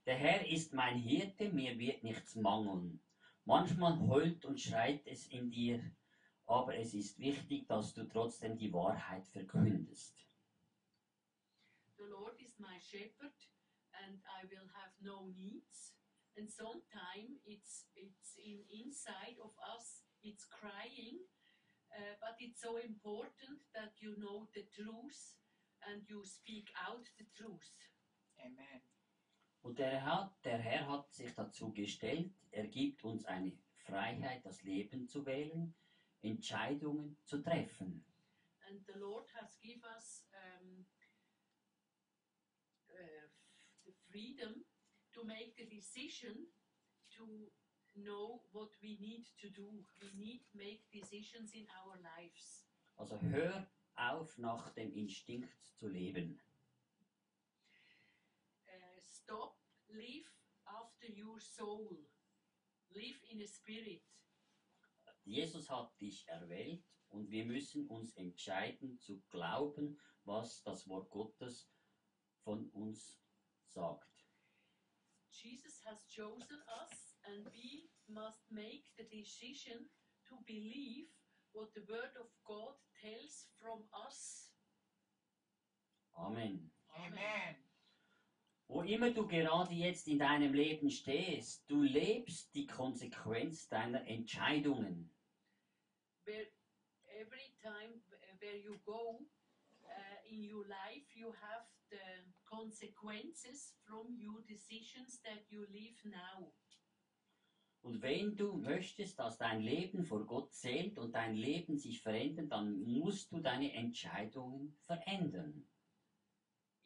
[0.06, 3.00] Der Herr ist mein Hirte, mir wird nichts mangeln.
[3.46, 5.82] Manchmal heult und schreit es in dir,
[6.46, 10.16] aber es ist wichtig, dass du trotzdem die Wahrheit verkündest.
[11.98, 13.34] The Lord is my shepherd,
[14.06, 15.94] and I will have no needs.
[16.36, 21.22] And sometimes it's it's in inside of us, it's crying,
[21.94, 25.38] uh, but it's so important that you know the truth
[25.86, 27.78] and you speak out the truth.
[28.40, 28.82] Amen.
[29.62, 33.54] Und der Herr, der Herr hat sich dazu gestellt, er gibt uns eine
[33.86, 35.74] Freiheit, das Leben zu wählen,
[36.22, 38.06] Entscheidungen zu treffen.
[38.68, 40.86] And the Lord has give us um,
[42.90, 43.28] uh,
[43.86, 44.66] the freedom
[45.14, 46.48] to make the decision
[47.18, 47.26] to
[47.96, 49.70] know what we need to do.
[50.02, 52.66] We need make decisions in our lives.
[52.98, 56.40] Also hör auf, nach dem Instinkt zu leben.
[58.68, 59.58] Uh, stop,
[59.90, 60.30] live
[60.66, 62.06] after your soul.
[62.90, 64.02] Live in a spirit.
[65.26, 71.70] Jesus hat dich erwählt und wir müssen uns entscheiden zu glauben, was das Wort Gottes
[72.44, 73.20] von uns
[73.66, 74.13] sagt.
[75.34, 79.90] Jesus has chosen us, and we must make the decision
[80.30, 81.08] to believe
[81.54, 84.52] what the Word of God tells from us.
[86.18, 86.70] Amen.
[86.96, 87.56] Amen.
[88.68, 95.12] Wo immer du gerade jetzt in deinem Leben stehst, du lebst die Konsequenz deiner Entscheidungen.
[96.26, 96.48] Where
[97.20, 98.02] every time
[98.40, 99.20] where you go
[99.86, 106.52] uh, in your life, you have the consequences from your decisions that you live now.
[107.82, 112.50] Und wenn du möchtest, dass dein Leben vor Gott zählt und dein Leben sich verändert,
[112.50, 115.66] dann musst du deine Entscheidungen verändern.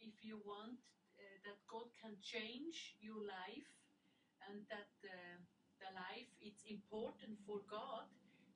[0.08, 0.80] if you want
[1.20, 3.70] uh, that God can change your life
[4.48, 5.38] and that uh,
[5.84, 8.08] the life it's important for God,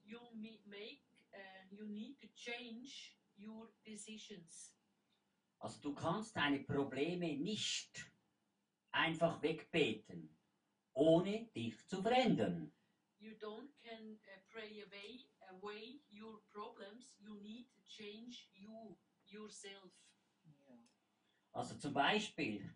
[0.06, 1.04] you make
[1.36, 4.81] uh, you need to change your decisions.
[5.62, 8.12] Also du kannst deine Probleme nicht
[8.91, 10.36] einfach wegbeten,
[10.93, 12.74] ohne dich zu verändern.
[13.19, 17.15] You don't can uh, pray away away your problems.
[17.19, 18.97] You need to change you
[19.28, 19.91] yourself.
[20.43, 20.80] Yeah.
[21.54, 22.67] Also zum Beispiel,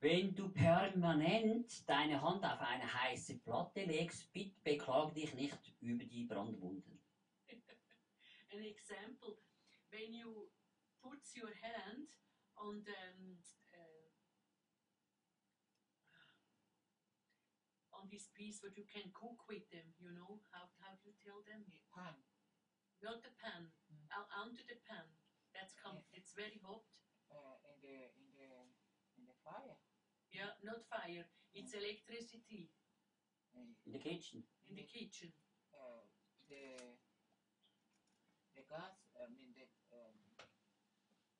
[0.00, 6.04] wenn du permanent deine Hand auf eine heiße Platte legst, bitte beklag dich nicht über
[6.04, 7.00] die Brandwunden.
[8.52, 9.38] An example,
[9.90, 10.50] when you
[11.00, 12.10] put your hand
[12.58, 13.38] on the um,
[13.72, 14.08] uh,
[17.94, 21.16] on this piece what you can cook with them, you know how how do you
[21.22, 21.64] tell them?
[21.94, 22.18] Pan.
[23.02, 24.08] Not the pan, Mm.
[24.10, 25.06] uh, under the pan.
[25.54, 26.02] That's come.
[26.12, 26.82] It's very hot.
[27.30, 28.50] Uh, in the in the
[29.18, 29.78] in the fire.
[30.32, 31.26] Yeah, not fire.
[31.54, 32.70] It's electricity
[33.54, 34.42] Uh, In the kitchen.
[34.68, 35.30] in the kitchen.
[35.72, 36.02] uh,
[36.48, 36.98] the
[38.56, 38.98] the gas.
[39.14, 39.53] I mean the.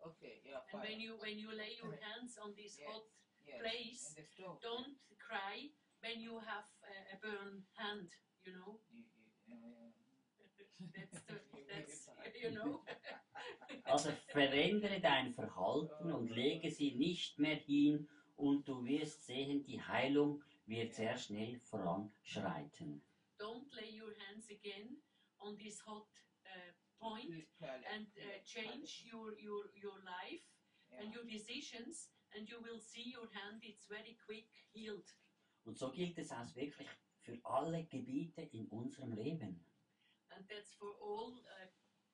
[0.07, 0.41] Okay.
[0.45, 0.61] Yeah.
[0.73, 0.91] And Fire.
[0.91, 2.89] when you when you lay your hands on this Yes.
[2.89, 3.07] hot
[3.47, 3.59] yes.
[3.61, 4.03] place,
[4.35, 4.61] stove.
[4.61, 5.69] don't cry
[6.01, 8.09] when you have a, a burned hand.
[8.45, 8.81] You know.
[8.91, 9.03] You,
[9.47, 9.93] you, uh,
[10.97, 11.37] That's the
[11.69, 12.09] that's
[12.43, 12.81] you know.
[13.85, 19.81] Also verändere dein Verhalten und lege sie nicht mehr hin und du wirst sehen, die
[19.83, 23.03] Heilung wird sehr schnell voranschreiten.
[23.39, 24.97] Don't lay your hands again
[25.39, 26.09] on this hot
[27.05, 27.31] point
[27.95, 30.45] and uh, change your your your life
[30.91, 31.01] yeah.
[31.01, 33.61] and your decisions, and you will see your hand.
[33.63, 35.09] It's very quick healed.
[35.67, 36.89] Und so gilt es auch wirklich
[37.21, 39.65] für alle Gebiete in unserem Leben.
[40.37, 41.67] and that's for all uh,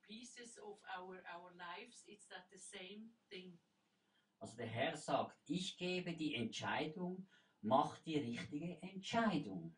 [0.07, 3.59] pieces of our our lives it's that the same thing
[4.43, 7.27] Also der Herr sagt, ich gebe die Entscheidung,
[7.63, 9.75] mach die richtige Entscheidung.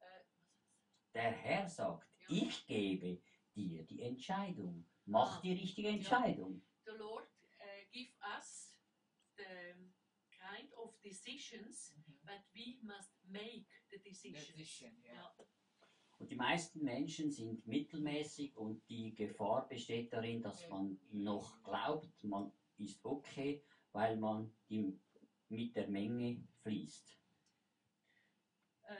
[0.00, 0.04] Äh,
[1.14, 2.36] Der Herr sagt, Ja.
[2.46, 3.22] ich gebe
[3.56, 5.40] dir die Entscheidung, mach Ah.
[5.42, 6.62] die richtige Entscheidung.
[6.84, 7.26] the lord
[7.60, 8.74] uh, give us
[9.36, 9.44] the
[10.30, 12.18] kind of decisions Mhm.
[12.24, 15.14] but we must make the decisions Decision, yeah.
[15.14, 15.34] Yeah.
[16.18, 21.62] Und die die meisten Menschen sind mittelmäßig und die Gefahr besteht darin, dass man noch
[21.62, 24.98] glaubt, man ist okay, weil man die,
[25.48, 27.18] mit der Menge fließt.
[28.88, 28.94] Uh,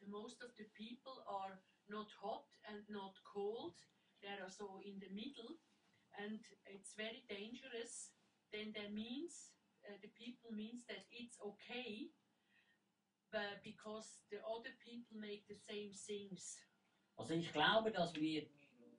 [0.00, 1.58] the most of the people are
[1.88, 3.74] not hot and not cold.
[4.22, 5.56] They are so in the middle,
[6.18, 8.10] and it's very dangerous.
[8.52, 9.52] Then that means
[9.86, 12.10] uh, the people means that it's okay,
[13.30, 16.58] but because the other people make the same things.
[17.16, 18.46] Also ich glaube, dass wir,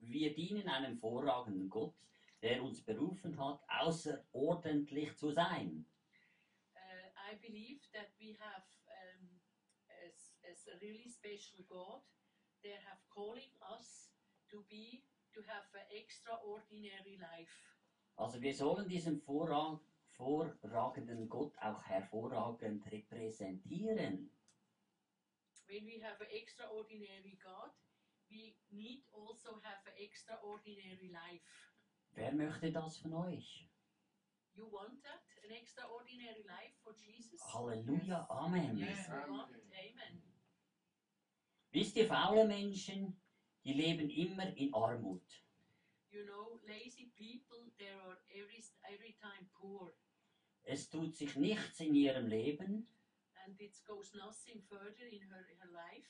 [0.00, 1.94] wir dienen einem vorragenden Gott,
[2.42, 5.86] der uns berufen hat, außerordentlich zu sein.
[6.74, 9.28] Uh, I believe that we have um,
[10.50, 12.02] as a really special God,
[12.62, 14.10] they have calling us
[14.50, 15.02] to be
[15.34, 17.64] to have an extraordinary life.
[18.16, 19.80] Also wir sollen diesen vorrag
[20.16, 24.30] vorragenden Gott auch hervorragend repräsentieren.
[25.68, 27.70] When we have an extraordinary God,
[28.30, 31.68] we need also have an extraordinary life.
[32.12, 33.68] Wer möchte das von euch?
[34.54, 35.22] You want that?
[35.44, 37.40] An extraordinary life for Jesus?
[37.54, 38.76] Halleluja, Amen.
[38.76, 39.30] Yes, we Amen.
[39.30, 39.54] want.
[39.54, 40.27] Amen.
[41.70, 43.20] Wisst ihr, faule Menschen,
[43.64, 45.44] die leben immer in Armut.
[46.10, 49.92] You know, lazy people, they are every, every time poor.
[50.64, 52.88] Es tut sich nichts in ihrem Leben.
[53.48, 56.08] and it goes nothing further in her, her life.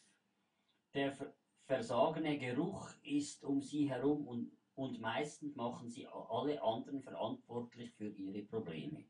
[0.94, 1.34] Der ver
[1.66, 8.08] versagene Geruch ist um sie herum und, und meistens machen sie alle anderen verantwortlich für
[8.08, 9.04] ihre Probleme.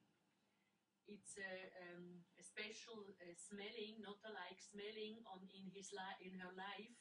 [1.07, 2.18] It's a, um,
[2.59, 6.97] special uh, smelling, not alike smelling on in his li- in her life,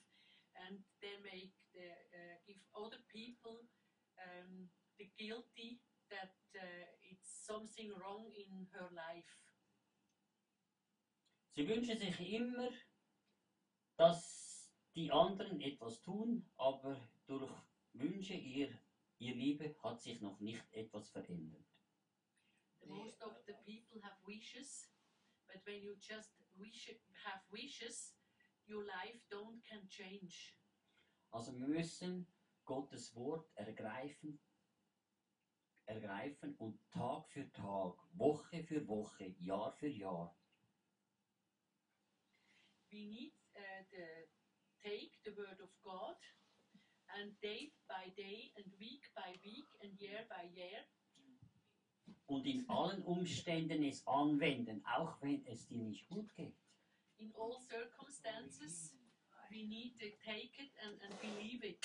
[0.54, 3.66] and they make the uh, give other people
[4.22, 9.34] um, the guilty that uh, it's something wrong in her life.
[11.56, 12.70] Sie wünschen sich immer,
[13.98, 17.52] dass die anderen etwas tun, aber durch
[17.94, 18.70] Wünsche ihr,
[19.18, 21.66] ihr Liebe hat sich noch nicht etwas verändert.
[22.82, 24.88] The most of the people have wishes,
[25.48, 26.90] but when you just wish
[27.26, 28.14] have wishes,
[28.66, 30.56] your life don't can change.
[31.32, 32.28] Also wir müssen
[32.66, 34.40] Gottes Wort ergreifen,
[35.86, 40.38] ergreifen und Tag für Tag, Woche für Woche, Jahr für Jahr
[42.92, 44.08] we need uh, the
[44.84, 46.18] take the word of God
[47.20, 50.80] and day by day and week by week and year by year
[52.28, 56.54] und in allen Umständen es anwenden, auch wenn es dir nicht gut geht.
[57.20, 58.92] in all circumstances.
[59.50, 61.80] We need to take it and, and believe it.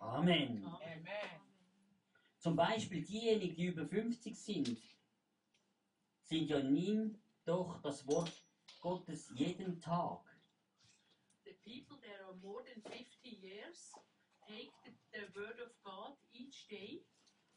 [0.00, 0.64] Amen.
[0.64, 1.40] Amen.
[2.38, 4.76] Zum Beispiel diejenigen, die über 50 sind,
[6.24, 8.32] sind ja nie doch das Wort
[8.80, 10.20] Gottes jeden Tag.
[11.44, 13.92] The people that are more than 50 years
[14.46, 17.04] take the, the word of God each day.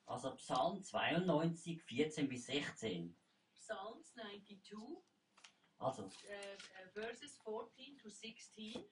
[0.06, 3.16] Also Psalm 92, 14 bis 16.
[3.53, 5.03] Psalms 92,
[5.80, 6.10] Also, uh,
[6.93, 8.86] verses 14 to 16.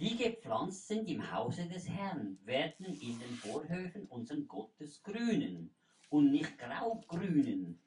[0.00, 5.74] die gepflanzt sind im Hause des Herrn, werden in den Vorhöfen unseren Gottes grünen
[6.10, 7.78] und nicht graugrünen.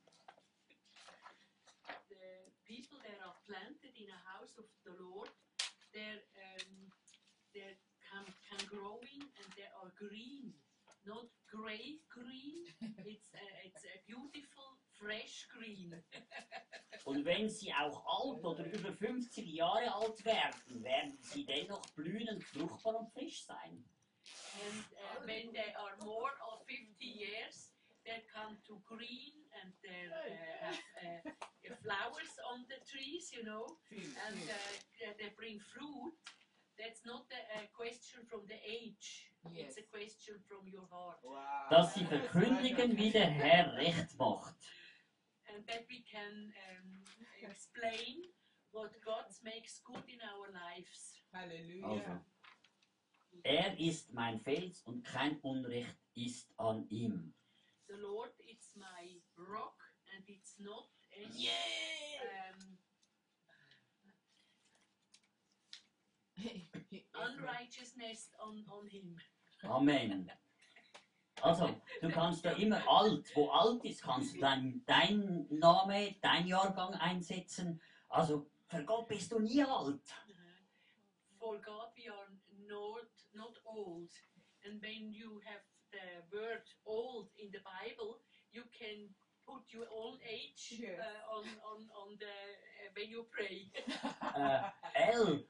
[2.09, 5.29] the people that are planted in a house of the Lord,
[5.93, 6.21] they're
[6.59, 6.91] um,
[7.53, 7.75] they
[8.09, 10.53] can can growing and they are green,
[11.07, 12.67] not grey green.
[13.07, 15.95] it's a, it's a beautiful fresh green.
[17.05, 22.43] Und wenn sie auch alt oder über 50 Jahre alt werden, werden sie dennoch blühend,
[22.43, 23.85] fruchtbar und frisch sein.
[24.65, 27.71] And uh, when they are more of 50 years,
[28.03, 29.31] they come to green
[29.63, 33.65] and they uh, have uh, flowers on the trees, you know.
[33.91, 36.13] and uh, they bring fruit,
[36.77, 39.31] that's not a question from the age.
[39.53, 39.69] Yes.
[39.69, 41.17] It's a question from your heart.
[41.23, 41.69] Wow.
[41.69, 44.55] Dass sie verkündigen, wie der Herr recht macht.
[45.53, 46.53] And that we can
[47.41, 48.25] explain
[48.71, 51.21] what God makes good in our lives.
[51.33, 51.87] Hallelujah.
[51.87, 52.25] Also,
[53.43, 57.33] er ist mein Fels und kein Unrecht ist an ihm.
[57.87, 59.77] The Lord is my rock,
[60.13, 61.49] and it's not any
[62.21, 62.77] um,
[67.13, 69.15] unrighteousness on, on him.
[69.63, 70.31] Amen.
[71.41, 71.69] Also,
[72.01, 76.93] du kannst da immer alt, wo alt ist, kannst du dein, dein Name, dein Jahrgang
[76.95, 77.79] einsetzen.
[78.09, 80.01] Also, für Gott bist du nie alt.
[81.37, 82.27] For God, we are
[82.67, 84.09] not not old,
[84.65, 88.19] and when you have the word old in the Bible,
[88.51, 89.13] you can
[89.45, 90.99] put your own age Yes.
[90.99, 93.71] uh, on on on the uh, when you pray.
[94.35, 94.61] Äh,
[94.93, 95.47] El,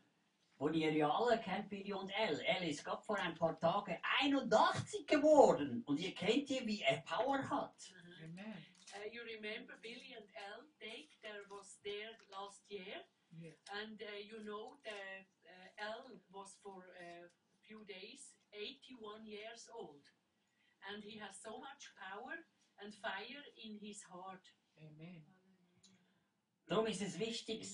[0.58, 2.43] wo ihr ja alle kennt, Billy und Elle.
[2.45, 5.84] Elle ist gerade vor ein paar Tagen 81 geworden.
[5.86, 7.76] Und ihr kennt ihr, wie er Power hat.
[8.24, 8.66] Amen.
[8.95, 13.03] Uh, you remember Billy and Elle Dake, there was there last year,
[13.39, 13.55] Yes.
[13.84, 14.89] and uh, you know the
[15.45, 17.30] uh, Elle was for a
[17.62, 20.01] few days 81 years old,
[20.89, 22.34] and he has so much power
[22.82, 24.41] and fire in his heart.
[24.80, 25.24] Amen.
[26.68, 27.68] Darum ist es wichtig.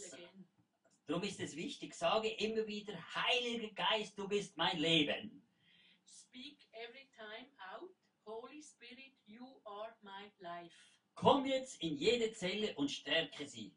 [1.05, 5.41] Darum ist es wichtig, sage immer wieder, Heiliger Geist, du bist mein Leben.
[6.05, 7.91] Speak every time out,
[8.25, 10.73] Holy Spirit, you are my life.
[11.15, 13.75] Komm jetzt in jede Zelle und stärke sie.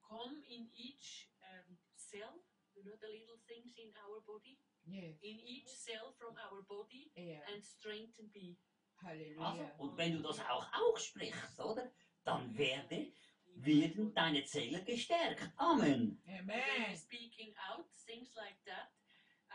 [0.00, 2.40] Come in each um, cell,
[2.74, 5.18] you know the little things in our body, Yes.
[5.22, 7.40] in each cell from our body, Yeah.
[7.52, 8.56] and strengthen me.
[9.02, 9.40] Hallelujah.
[9.40, 11.90] Also, und wenn du das auch auch sprichst, oder?
[12.22, 13.12] Dann werde,
[13.56, 15.50] werden deine Zellen gestärkt.
[15.56, 16.20] Amen.
[16.26, 16.96] Amen.
[16.96, 18.90] speaking out things like that,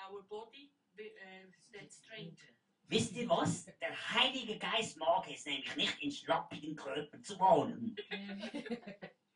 [0.08, 2.40] our body be- uh, that strength.
[2.88, 3.66] Wisst ihr was?
[3.80, 7.96] Der Heilige Geist mag es nämlich nicht, in schlappigen Körpern zu wohnen.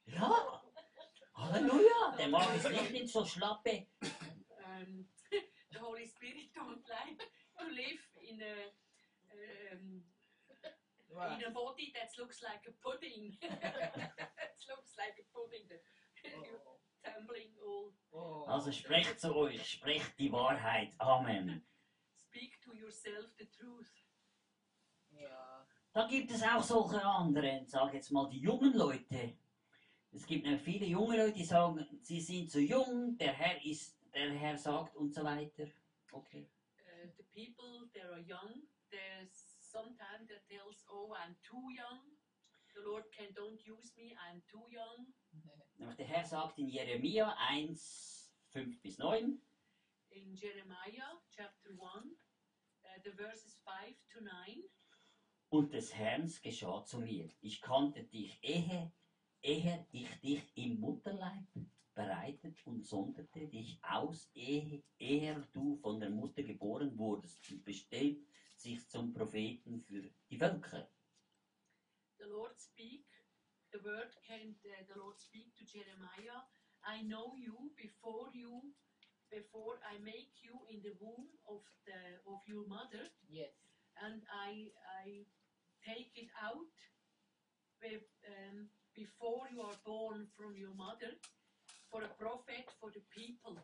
[0.05, 0.63] Ja.
[1.35, 2.15] Halleluja.
[2.17, 3.87] Der mag es nicht in so schlappe.
[4.01, 5.07] Um,
[5.71, 7.19] the Holy Spirit don't like
[7.59, 10.03] to live in a um,
[11.29, 11.37] Wow.
[11.37, 13.37] in a body that looks like a pudding.
[13.41, 15.67] it looks like a pudding.
[16.23, 16.79] You're Oh.
[17.03, 17.91] tumbling all.
[18.13, 18.45] Oh.
[18.47, 20.93] Also sprecht zu euch, sprecht die Wahrheit.
[20.99, 21.65] Amen.
[22.15, 23.91] Speak to yourself the truth.
[25.11, 25.65] Ja.
[25.93, 29.37] Da gibt es auch solche anderen, sag jetzt mal die jungen Leute.
[30.11, 33.97] Es gibt nämlich viele junge Leute, die sagen, sie sind zu jung, der Herr ist,
[34.13, 35.67] der Herr sagt und so weiter.
[36.11, 36.49] Okay.
[36.79, 39.42] Uh, the people that are young, there's
[39.73, 42.05] sometimes that tells, oh, I'm too young.
[42.77, 44.13] The Lord can don't use me.
[44.21, 45.09] I'm too young.
[45.77, 49.41] Nämlich der Herr sagt in Jeremia 1, 5 bis 9,
[50.11, 54.63] In Jeremiah chapter 1, uh, the verses 5 to 9.
[55.49, 57.29] und des Herrn geschah zu mir.
[57.41, 58.91] Ich kannte dich ehe,
[59.41, 61.45] ehe ich dich im Mutterleib
[61.93, 68.17] bereitet und sonderte dich aus, ehe, eher du von der Mutter geboren wurdest und bestellt
[68.63, 70.89] sich zum Propheten für die Völker.
[72.17, 73.05] The Lord speak,
[73.71, 76.47] the word can uh, the Lord speak to Jeremiah.
[76.85, 78.73] I know you before you,
[79.29, 83.09] before I make you in the womb of the of your mother.
[83.27, 83.51] Yes.
[84.01, 84.71] and I,
[85.05, 85.25] I
[85.85, 86.73] take it out
[87.81, 91.11] be- um, before you are born from your mother
[91.91, 93.57] for a prophet for the people.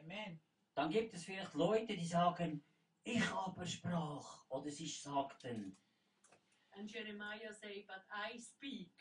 [0.00, 0.40] Amen.
[0.74, 2.64] Dann gibt es vielleicht Leute, die sagen,
[3.04, 5.76] ich aber sprach, oder sie sagten,
[6.74, 8.92] And Jeremiah say, but I speak.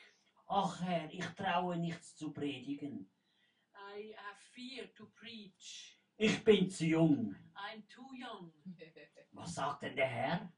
[0.47, 3.09] ach Herr, ich traue nichts zu predigen.
[3.73, 5.97] I have fear to preach.
[6.17, 7.35] Ich bin zu jung.
[7.55, 8.51] I'm too young.
[9.31, 10.53] Was sagt denn der Herr?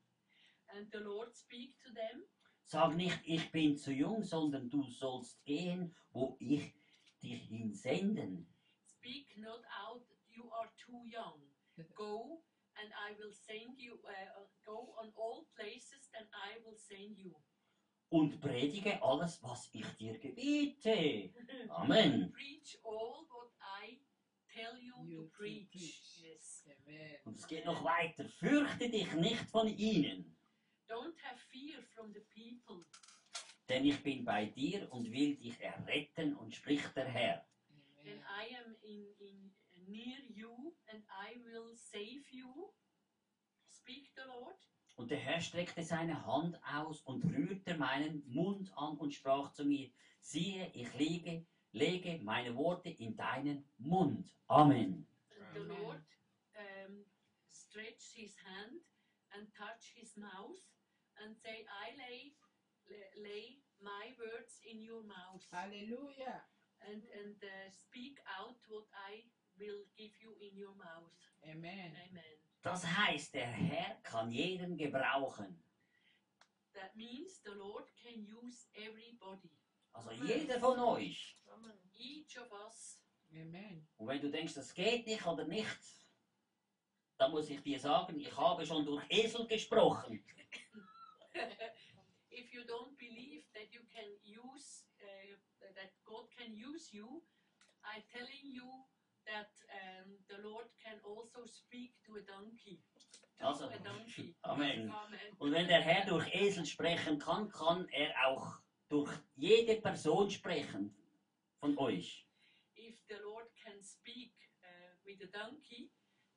[0.70, 2.24] And the Lord speak to them.
[2.66, 6.74] Sag nicht, ich bin zu jung, sondern du sollst gehen, wo ich
[7.22, 8.48] dich hinsenden.
[8.88, 11.40] Speak not out, you are too young.
[11.94, 12.44] Go,
[12.84, 13.96] and I will send you.
[14.04, 17.32] Uh, go on all places, and I will send you.
[18.10, 21.34] Und predige alles, was ich dir gebiete.
[21.70, 22.32] Amen.
[22.32, 23.50] preach all what
[23.82, 23.98] I
[24.54, 25.72] tell you, You to preach.
[25.72, 26.22] preach.
[26.22, 26.64] Yes.
[26.86, 27.18] Amen.
[27.26, 28.26] Und es geht noch weiter.
[28.30, 30.36] Fürchte dich nicht von ihnen,
[30.88, 32.86] Don't have fear from the people,
[33.68, 37.48] denn ich bin bei dir und will dich erretten, und spricht der Herr.
[38.02, 38.20] Amen.
[38.20, 39.53] I am in, in
[39.88, 42.74] near you, and I will save you.
[43.70, 44.58] Speak the Lord.
[44.96, 49.66] Und der Herr streckte seine Hand aus und rührte meinen Mund an und sprach zu
[49.66, 54.32] mir, siehe, ich lege, lege meine Worte in deinen Mund.
[54.48, 55.08] Amen.
[55.56, 55.74] And the.
[55.74, 56.04] Lord
[56.56, 57.06] um,
[57.52, 58.82] stretch his hand
[59.32, 60.62] and touch his mouth
[61.24, 62.36] and say, I lay,
[62.88, 65.44] lay, lay my words in your mouth.
[65.52, 66.44] Hallelujah.
[66.90, 69.24] and and uh, speak out what I
[69.58, 71.14] will give you in your mouth.
[71.44, 71.96] Amen.
[72.10, 72.24] Amen.
[72.62, 75.62] Das heißt, der Herr kann jeden gebrauchen.
[76.74, 79.52] That means the Lord can use everybody,
[79.94, 81.38] Also jeder von euch.
[81.94, 83.00] each of us.
[83.32, 83.88] Amen.
[83.98, 85.78] Und wenn du denkst, das geht nicht oder nicht,
[87.18, 90.24] dann muss ich dir sagen, ich habe schon durch Esel gesprochen.
[92.30, 97.22] if you don't believe that you can use uh, that God can use you,
[97.84, 98.86] I'm telling you
[99.26, 102.82] that um, the Lord can also speak to a donkey.
[103.40, 104.36] To Also, a donkey.
[104.44, 104.92] Amen.
[104.92, 105.20] Amen.
[105.38, 108.60] Und wenn der Herr durch Esel sprechen kann, kann er auch
[108.90, 110.96] durch jede Person sprechen
[111.60, 112.28] von euch.
[112.76, 115.92] If the Lord can speak uh, with a donkey,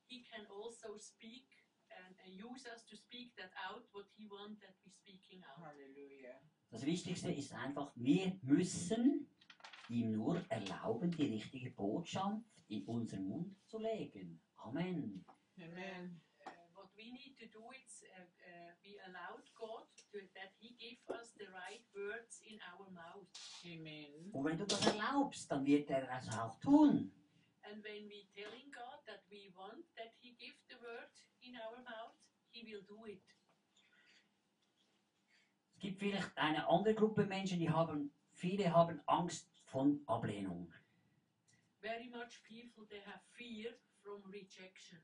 [0.08, 1.46] he can also speak
[1.90, 5.64] and, use us to speak that out what he wants that we speaking out.
[5.64, 6.40] Hallelujah.
[6.70, 9.28] Das Wichtigste ist einfach, wir müssen
[9.88, 14.40] ihm nur erlauben, die richtige Botschaft in unseren Mund zu legen.
[14.56, 15.24] Amen.
[15.58, 16.20] Amen.
[16.44, 20.74] Uh, what we need to do is uh, uh, we allowed God to, that He
[20.78, 23.28] give us the right words in our mouth.
[23.64, 24.30] Amen.
[24.32, 27.12] Und wenn du das erlaubst, dann wird er es auch tun.
[27.62, 31.10] And when we telling God that we want that He give the word
[31.40, 32.14] in our mouth,
[32.50, 33.22] He will do it.
[35.74, 40.70] Es gibt vielleicht eine andere Gruppe Menschen, die haben, viele haben Angst von Ablehnung.
[41.82, 43.70] Very much people they have fear
[44.02, 44.98] from rejection.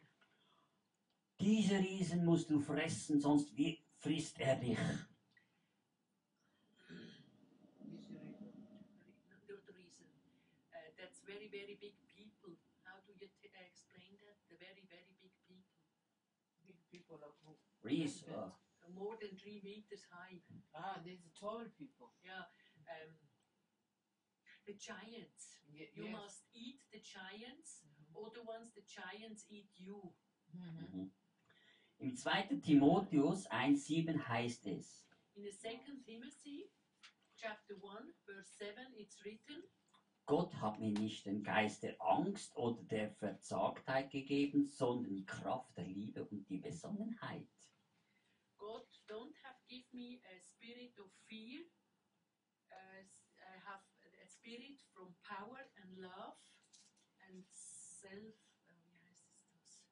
[1.41, 4.79] Diese Riesen musst du fressen, sonst wi- frisst er dich.
[9.47, 9.83] The, the
[10.73, 12.55] uh, that's very very big people.
[12.85, 14.37] How do you t- explain that?
[14.49, 15.75] The very very big people,
[16.67, 17.55] Big people of who?
[17.83, 18.51] Ries, uh,
[18.95, 20.39] more than three meters high.
[20.75, 22.11] Ah, there's the tall people.
[22.23, 22.45] Yeah.
[22.87, 23.11] Um,
[24.67, 25.59] the giants.
[25.69, 26.13] Ye- You yes.
[26.13, 28.17] must eat the giants, Mhm.
[28.27, 30.15] otherwise the giants eat you.
[30.53, 31.11] Mhm.
[31.99, 32.61] Im 2.
[32.61, 36.71] Timotheus 1,7 heißt es, In the second Timothy,
[37.37, 39.63] chapter 1, verse 7, it's written,
[40.27, 45.77] Gott hat mir nicht den Geist der Angst oder der Verzagtheit gegeben, sondern die Kraft
[45.77, 47.49] der Liebe und die Besonnenheit.
[48.57, 49.35] God don't
[54.43, 56.39] spirit from power and love
[57.31, 58.35] and self.
[59.07, 59.87] Heißt es das?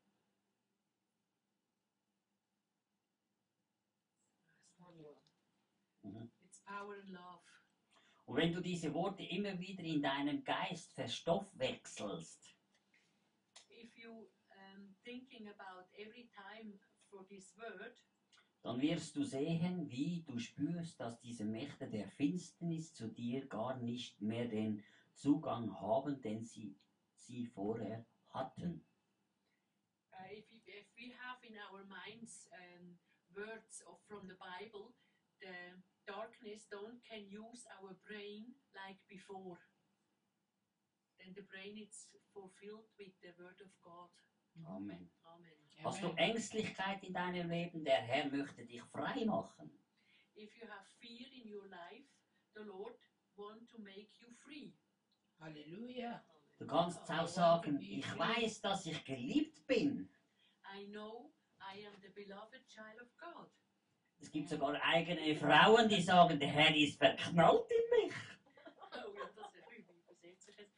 [6.43, 7.47] It's power and love.
[8.27, 12.57] Und wenn du diese Worte immer wieder in deinem Geist verstoffwechselst,
[13.71, 16.79] If you um, thinking about every time
[17.09, 17.97] for this word,
[18.63, 23.79] dann wirst du sehen, wie du spürst, dass diese Mächte der Finsternis zu dir gar
[23.79, 24.83] nicht mehr den
[25.15, 26.77] Zugang haben, den sie,
[27.15, 28.85] sie vorher hatten.
[30.21, 33.01] uh, if, if we have in our minds um,
[33.33, 34.93] words of, from the Bible,
[35.41, 39.57] the darkness don't can use our brain like before.
[41.17, 44.13] Then the brain is fulfilled with the word of God.
[44.69, 45.09] Amen.
[45.25, 45.70] Amen.
[45.85, 46.13] Hast du.
[46.17, 47.85] Ängstlichkeit in deinem Leben?
[47.85, 49.71] Der Herr möchte dich frei machen.
[50.37, 52.09] If you have fear in your life,
[52.55, 52.99] the Lord
[53.37, 54.75] want to make you free.
[55.39, 56.23] Hallelujah.
[56.59, 60.09] Du kannst auch sagen, ich weiß, dass ich geliebt bin.
[60.77, 63.51] I know I am the beloved child of God.
[64.19, 68.15] Es gibt sogar eigene Frauen, die sagen, der Herr ist verknallt in mich.
[68.93, 70.71] Oh, ja, das ist wie übersetze ich es?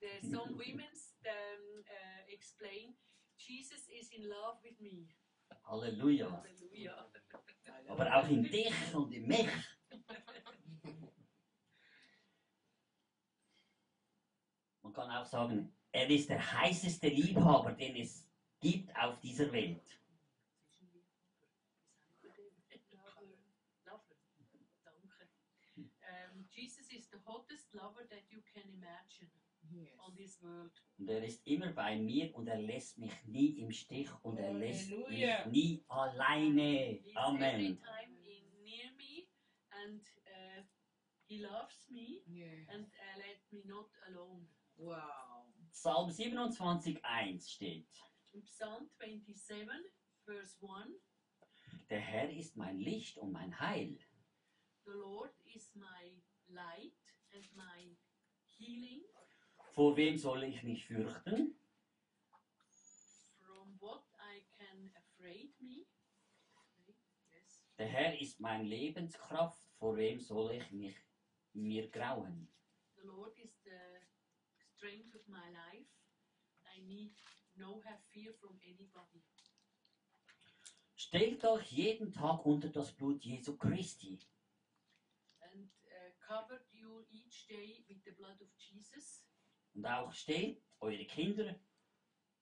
[0.00, 0.86] The, some women
[1.26, 2.94] um, uh, explain,
[3.46, 5.06] Jesus is in love with me.
[5.70, 6.26] Halleluja.
[6.26, 7.06] Halleluja.
[7.88, 9.48] Aber auch in dich und in mich.
[14.82, 18.28] Man kann auch sagen, er ist der heißeste Liebhaber, den es
[18.60, 19.82] gibt auf dieser Welt.
[26.08, 29.30] Um, Jesus is the hottest lover that you can imagine
[30.98, 34.52] Und er ist immer bei mir und er lässt mich nie im Stich und er
[34.54, 37.02] lässt mich nie alleine.
[37.14, 37.78] Amen.
[37.82, 37.86] uh,
[42.94, 44.46] uh, let me not alone.
[44.76, 45.46] Wow.
[45.70, 47.88] Psalm 27,1 steht:
[48.32, 49.90] In Psalm 27,
[50.24, 50.94] verse 1,
[51.90, 53.98] Der Herr ist mein Licht und mein Heil.
[54.86, 56.14] the Lord is my
[56.48, 56.94] light
[57.34, 57.90] and my
[58.54, 59.02] healing.
[59.76, 61.54] Vor wem soll ich mich fürchten?
[63.38, 65.84] From what I can afraid me.
[67.30, 67.62] Yes.
[67.76, 69.60] Der Herr ist meine Lebenskraft.
[69.78, 70.96] Vor wem soll ich mich
[71.52, 72.48] mir grauen?
[72.94, 74.00] The Lord is the
[74.74, 75.90] strength of my life.
[76.74, 77.14] I need
[77.54, 79.22] no have fear from anybody.
[80.94, 84.18] Stellt euch jeden Tag unter das Blut Jesu Christi.
[85.40, 89.25] And uh, covered you each day with the blood of Jesus.
[89.76, 91.54] Und auch stellt eure Kinder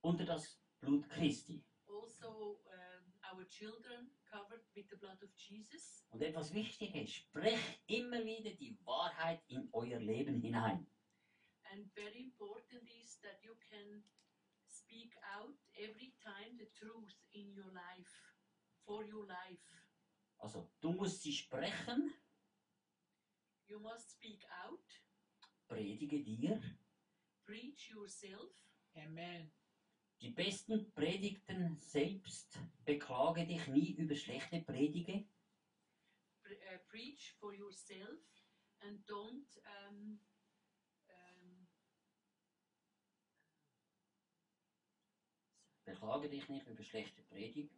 [0.02, 1.64] unter das Blut Christi.
[1.88, 2.62] Also,
[3.32, 6.06] our children covered with the blood of Jesus.
[6.10, 10.86] Und etwas Wichtiges, sprecht immer wieder die Wahrheit in euer Leben hinein.
[11.72, 14.04] And very important is that you can
[14.68, 18.14] speak out every time the truth in your life,
[18.84, 19.66] for your life.
[20.38, 22.14] Also, du musst sie sprechen,
[23.66, 24.84] You must speak out,
[25.66, 26.60] predige dir,
[27.46, 28.50] preach yourself,
[28.96, 29.50] Amen.
[30.20, 35.26] Die besten Predigten selbst beklage dich nie über schlechte Predige.
[36.42, 38.20] Pre- uh, preach for yourself
[38.80, 39.46] and don't
[39.88, 40.18] um,
[41.08, 41.66] um,
[45.84, 47.74] Beklage dich nicht über schlechte Predigten.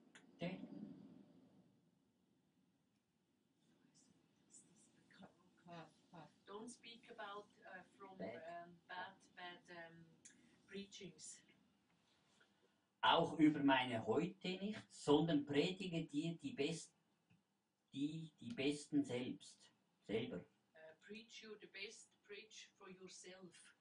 [5.66, 6.30] Class, class.
[6.46, 8.36] don't speak about uh, from Bad.
[8.62, 9.94] um, bad bad um,
[10.76, 11.40] preachings.
[13.00, 16.92] Auch über meine heute nicht, sondern predige dir die, Best,
[17.92, 19.56] die, die Besten selbst.
[20.06, 20.36] Selber.
[20.38, 22.10] Uh, preach you the best.
[22.26, 23.74] Preach for yourself.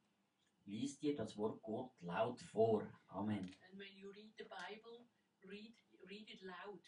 [0.65, 2.87] Lies dir das Wort Gott laut vor.
[3.09, 3.53] Amen.
[3.69, 5.07] And when you read the Bible,
[5.43, 5.75] read
[6.07, 6.81] read it loud.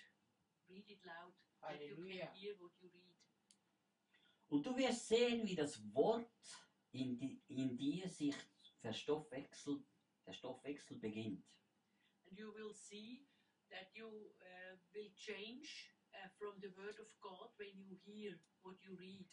[0.70, 1.34] Read it loud.
[1.62, 3.14] That you can hear what you read.
[4.49, 6.32] Und du wirst sehen, wie das Wort
[6.91, 8.36] in, di, in dir sich
[8.80, 9.84] verstoffwechselt,
[10.28, 11.43] der Stoffwechsel beginnt.
[12.30, 13.25] And you will see
[13.69, 18.75] that you uh, will change uh, from the Word of God when you hear what
[18.84, 19.25] you read.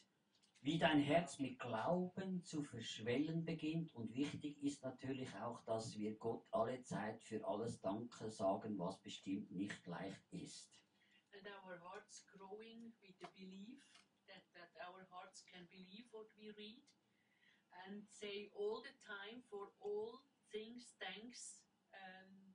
[0.61, 3.95] Wie dein Herz mit Glauben zu verschwellen beginnt.
[3.95, 8.99] Und wichtig ist natürlich auch, dass wir Gott alle Zeit für alles Danke sagen, was
[9.03, 10.71] bestimmt nicht leicht ist.
[11.33, 13.83] And our hearts growing with the belief
[14.27, 16.83] that, that our hearts can believe what we read
[17.85, 20.23] and say all the time for all
[20.55, 21.59] things thanks
[21.91, 22.55] um,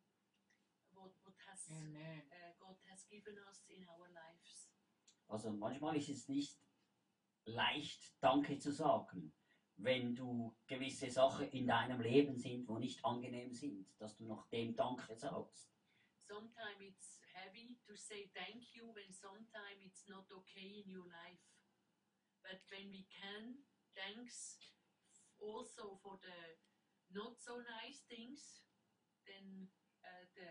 [0.95, 4.72] what, what has uh, God has given us in our lives.
[5.28, 6.58] Also manchmal ist es nicht
[7.45, 9.34] leicht, Danke zu sagen,
[9.78, 14.47] wenn du gewisse Sachen in deinem Leben sind, wo nicht angenehm sind, dass du noch
[14.50, 15.70] dem Danke sagst.
[16.28, 21.41] Sometimes it's heavy to say thank you when sometimes it's not okay in your life.
[22.43, 24.58] But when we can, thanks
[25.39, 26.69] also for the
[27.14, 28.62] not so nice things,
[29.26, 29.68] then
[30.03, 30.49] uh, the,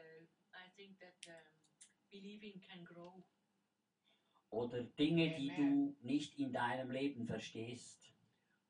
[0.55, 1.47] I think that um,
[2.11, 3.25] believing can grow.
[4.51, 8.13] Oder Dinge, die du nicht in deinem Leben verstehst.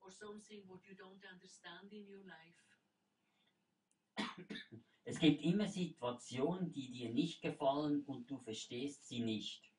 [0.01, 2.69] Or something what you don't understand in your life.
[5.05, 9.73] Es gibt immer Situationen, die dir nicht gefallen und du verstehst sie nicht.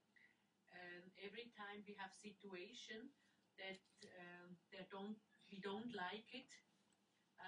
[0.72, 3.12] And every time we have situation
[3.58, 5.20] that um, that don't
[5.52, 6.50] we don't like it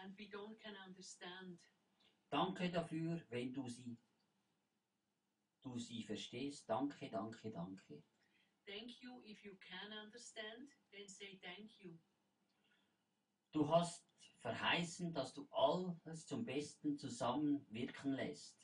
[0.01, 1.59] and we don't can understand.
[2.29, 3.97] Danke dafür, wenn du sie,
[5.61, 6.69] du sie verstehst.
[6.69, 8.03] Danke, danke, danke.
[8.65, 11.97] Thank you if you can understand, then say thank you.
[13.51, 14.05] Du hast
[14.39, 18.57] verheißen, dass du alles zum Besten zusammenwirken lässt.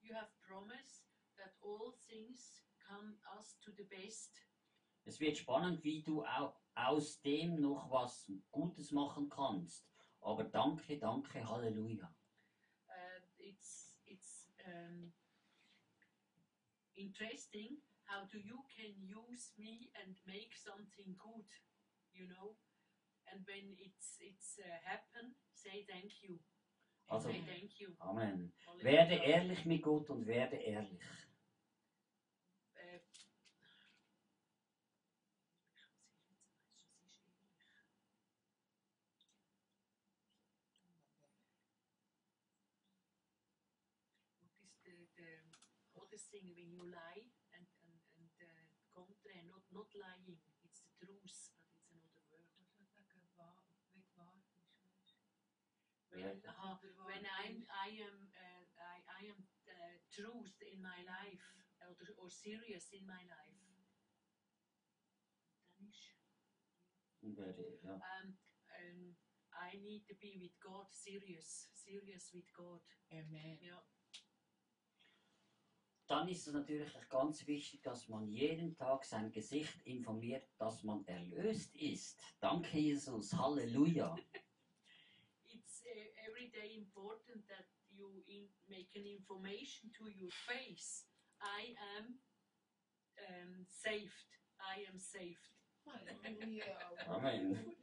[0.00, 1.06] You have promised
[1.36, 4.42] that all things come us to the best.
[5.04, 9.88] Es wird spannend, wie du au aus dem noch was Gutes machen kannst.
[10.20, 12.12] Aber danke, danke, Halleluja.
[12.88, 12.92] Uh,
[13.38, 15.12] it's it's um,
[16.94, 21.46] interesting how do you can use me and make something good,
[22.12, 22.56] you know.
[23.32, 26.38] And when it's it's uh, happen, say thank you.
[27.08, 27.94] Also- say thank you.
[28.00, 28.52] Amen.
[28.64, 28.84] Hallelujah.
[28.84, 31.00] Werde ehrlich mit Gott und werde ehrlich.
[46.36, 47.24] Other thing when you lie
[47.56, 52.48] and and and uh, contra not not lying it's the truth but it's another word.
[52.60, 53.56] Ich würde sagen, wahr,
[53.94, 55.16] mit wahr ist.
[56.10, 56.50] When, Ja.
[56.50, 61.02] aha, Oder wahr when I'm I am uh, I, I am uh, truth in my
[61.04, 61.44] life
[61.88, 63.60] or, or serious in my life.
[65.78, 66.14] Dann ist
[67.22, 67.94] Und werde, ja.
[67.94, 69.16] um, um,
[69.52, 72.82] I need to be with God serious, serious with God.
[73.10, 73.58] Amen.
[73.62, 73.82] Ja,
[76.06, 81.04] Dann ist es natürlich ganz wichtig, dass man jeden Tag sein Gesicht informiert, dass man
[81.06, 82.20] erlöst ist.
[82.40, 83.32] Danke, Jesus.
[83.32, 84.16] Halleluja.
[85.50, 91.06] it's uh, every day important that you in, make an information to your face.
[91.42, 92.14] I am
[93.28, 94.30] um, saved.
[94.60, 95.50] I am saved.
[95.84, 96.64] Hallelujah.
[97.08, 97.76] Amen.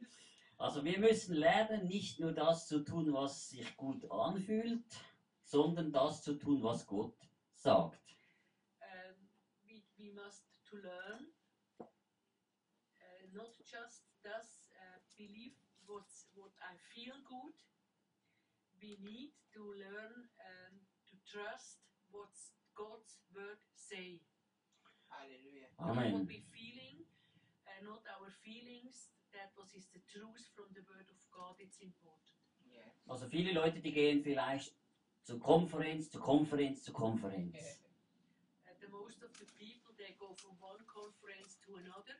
[0.56, 4.84] Also wir müssen lernen, nicht nur das zu tun, was sich gut anfühlt,
[5.42, 7.14] sondern das zu tun, was Gott
[7.64, 7.96] sagt.
[8.84, 9.16] um,
[9.64, 11.32] we, we must to learn
[11.80, 15.56] uh, not just does uh, believe
[15.86, 17.56] what's, what I feel good.
[18.80, 20.74] We need to learn um,
[21.08, 21.80] to trust
[22.12, 22.36] what
[22.76, 24.20] God's word say.
[25.08, 25.72] Hallelujah.
[25.80, 26.28] Not what Amen.
[26.28, 27.08] we feeling,
[27.64, 29.08] uh, not our feelings.
[29.32, 31.56] That was is the truth from the word of God.
[31.58, 32.36] It's important.
[32.68, 32.92] Yes.
[33.08, 34.74] Also viele Leute, die gehen vielleicht
[35.24, 37.56] zu Konferenz, zu Konferenz, zu Konferenz.
[38.80, 42.16] The most of the people they go from one conference to another.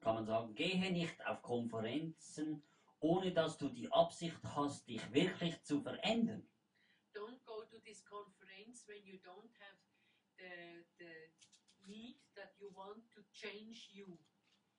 [0.00, 2.62] Kann man sagen, gehe nicht auf Konferenzen,
[3.00, 6.46] ohne dass du die Absicht hast, dich wirklich zu verändern.
[7.14, 9.78] Don't go to this conference when you don't have
[10.38, 11.12] the, the
[11.86, 14.18] need that you want to change you.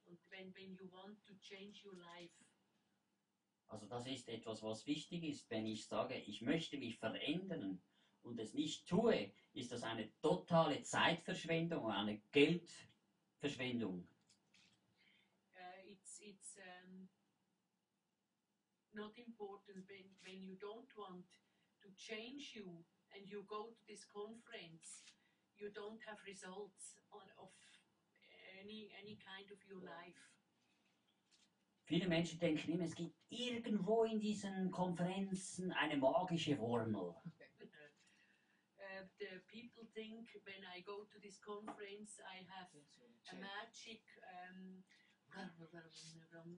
[0.07, 2.48] And when, when you want to change your life.
[3.69, 5.49] Also das ist etwas, was wichtig ist.
[5.49, 7.81] Wenn ich sage, ich möchte mich verändern
[8.23, 14.07] und es nicht tue, ist das eine totale Zeitverschwendung, eine Geldverschwendung.
[15.53, 17.07] Uh, it's it's um,
[18.91, 21.25] not important when, when you don't want
[21.81, 25.03] to change you and you go to this conference,
[25.57, 27.51] you don't have results on, of
[28.59, 30.38] any any kind of your life.
[31.89, 37.15] Viele Menschen denken immer, es gibt irgendwo in diesen Konferenzen eine magische Formel.
[38.79, 42.69] Uh, the people think when I go to this conference, I have
[43.31, 44.83] a magic, um,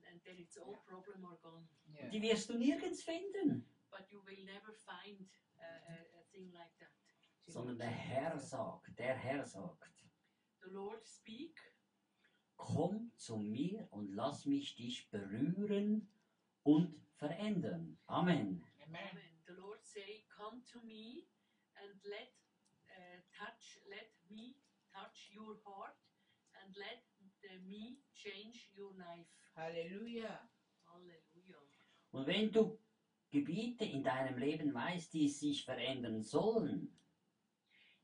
[0.10, 1.68] and then it's all problem are gone.
[1.94, 2.10] Yeah.
[2.10, 5.28] Die wirst du nirgends finden, But you will never find
[5.60, 6.92] a, a, a thing like that.
[7.48, 9.84] sondern der Herr sagt, der Herr sagt,
[10.62, 11.60] The Lord speak,
[12.62, 16.08] komm zu mir und lass mich dich berühren
[16.64, 17.98] und verändern.
[18.06, 18.64] Amen.
[18.84, 19.08] Amen.
[19.12, 19.44] Amen.
[19.48, 21.26] The Lord say, "Come to me,
[21.76, 22.30] and let
[22.90, 24.56] uh, touch, let me
[24.94, 25.98] touch your heart,
[26.54, 27.02] and let
[27.42, 30.48] the me change your life." Hallelujah.
[30.86, 31.58] Hallelujah.
[32.12, 32.80] Und wenn du
[33.32, 36.96] Gebiete in deinem Leben weißt, die sich verändern sollen,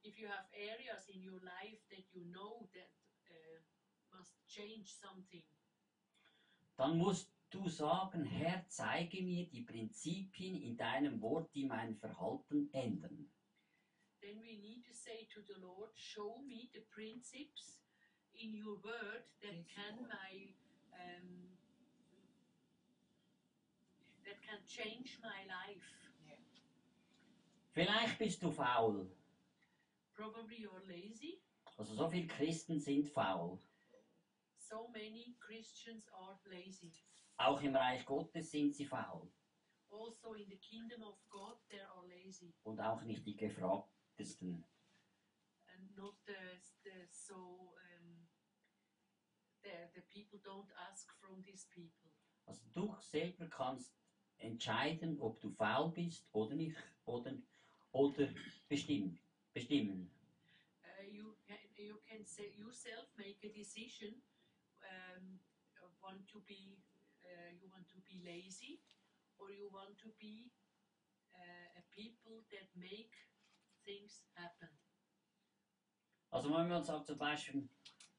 [0.03, 2.96] If you have areas in your life that you know that
[4.57, 5.43] change something,
[6.75, 12.69] dann musst du sagen, Herr, zeige mir die Prinzipien in deinem Wort, die mein Verhalten
[12.73, 13.29] ändern.
[14.27, 17.79] then we need to say to the Lord, "Show me the principles
[18.35, 20.51] in your word that can my
[20.91, 21.27] um,
[24.25, 25.87] that can change my life."
[27.73, 29.07] Vielleicht bist du faul.
[30.13, 31.39] Probably you're lazy.
[31.77, 33.59] Also so viele Christen sind faul.
[34.69, 36.91] So many Christians are lazy.
[37.37, 39.31] Auch im Reich Gottes sind sie faul.
[39.89, 44.65] Also in the kingdom of God, they are lazy, Und auch nicht die gefragtesten.
[45.73, 46.33] and not the,
[46.83, 47.35] the so
[47.95, 48.27] um,
[49.63, 52.11] the the people don't ask from these people.
[52.45, 53.93] Also du selber kannst
[54.39, 56.75] entscheiden, ob du faul bist oder nicht.
[57.05, 57.37] Oder,
[57.93, 58.27] oder
[58.67, 59.17] bestimmen.
[59.53, 60.11] bestimmen.
[60.83, 61.35] Uh, you
[61.77, 64.21] you can say yourself make a decision.
[64.87, 65.39] Um,
[66.07, 66.79] want to be
[67.25, 68.79] uh, you want to be lazy,
[69.37, 70.51] or you want to be
[71.35, 73.13] uh, a people that make
[73.83, 74.69] things happen.
[76.29, 77.69] Also wenn man sagt zum Beispiel,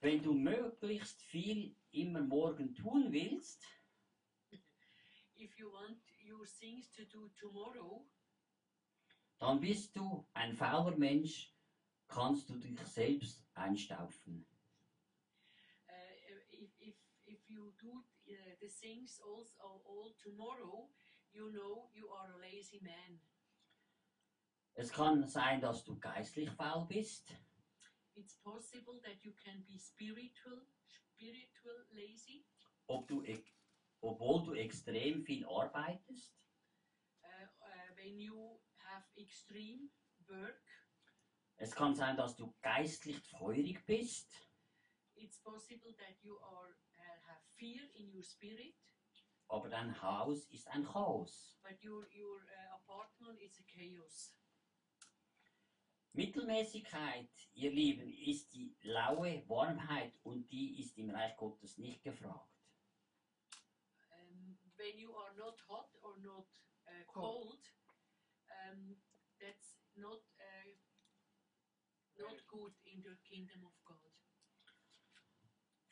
[0.01, 3.65] wenn du möglichst viel immer morgen tun willst,
[5.37, 8.05] If you want your things to do tomorrow,
[9.39, 11.55] dann bist du ein fauler Mensch,
[12.09, 14.45] kannst du dich selbst einstaufen.
[17.49, 17.93] If, you do
[18.29, 20.89] uh, the things also all tomorrow,
[21.33, 23.21] you know you are a lazy man.
[24.75, 27.35] Es kann sein, dass du geistlich faul bist,
[28.15, 32.45] It's possible that you can be spiritual, spiritual lazy,
[32.89, 33.25] ob du,
[34.01, 36.35] obwohl du extrem viel arbeitest,
[37.23, 39.91] uh, uh, when you have extreme
[40.29, 40.63] work.
[41.59, 44.33] es kann sein, dass du geistlich feurig bist,
[45.21, 46.77] It's possible that you are
[47.29, 48.75] have fear in your spirit,
[49.49, 51.59] aber dein Haus ist ein Chaos.
[51.63, 54.35] but your your uh, apartment is a chaos.
[56.15, 62.49] Mittelmäßigkeit, ihr Lieben, ist die laue Warmheit und die ist im Reich Gottes nicht gefragt.
[64.13, 66.47] um, when you are not hot or not
[66.89, 67.47] uh, Cold.
[67.47, 67.61] cold,
[68.67, 68.97] um,
[69.41, 70.73] that's not uh,
[72.19, 74.13] not good in the kingdom of God.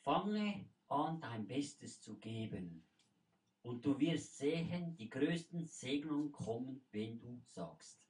[0.02, 2.86] Fange an, dein Bestes zu geben.
[3.62, 8.00] Und du wirst sehen, die größten Segnungen kommen, wenn du sagst.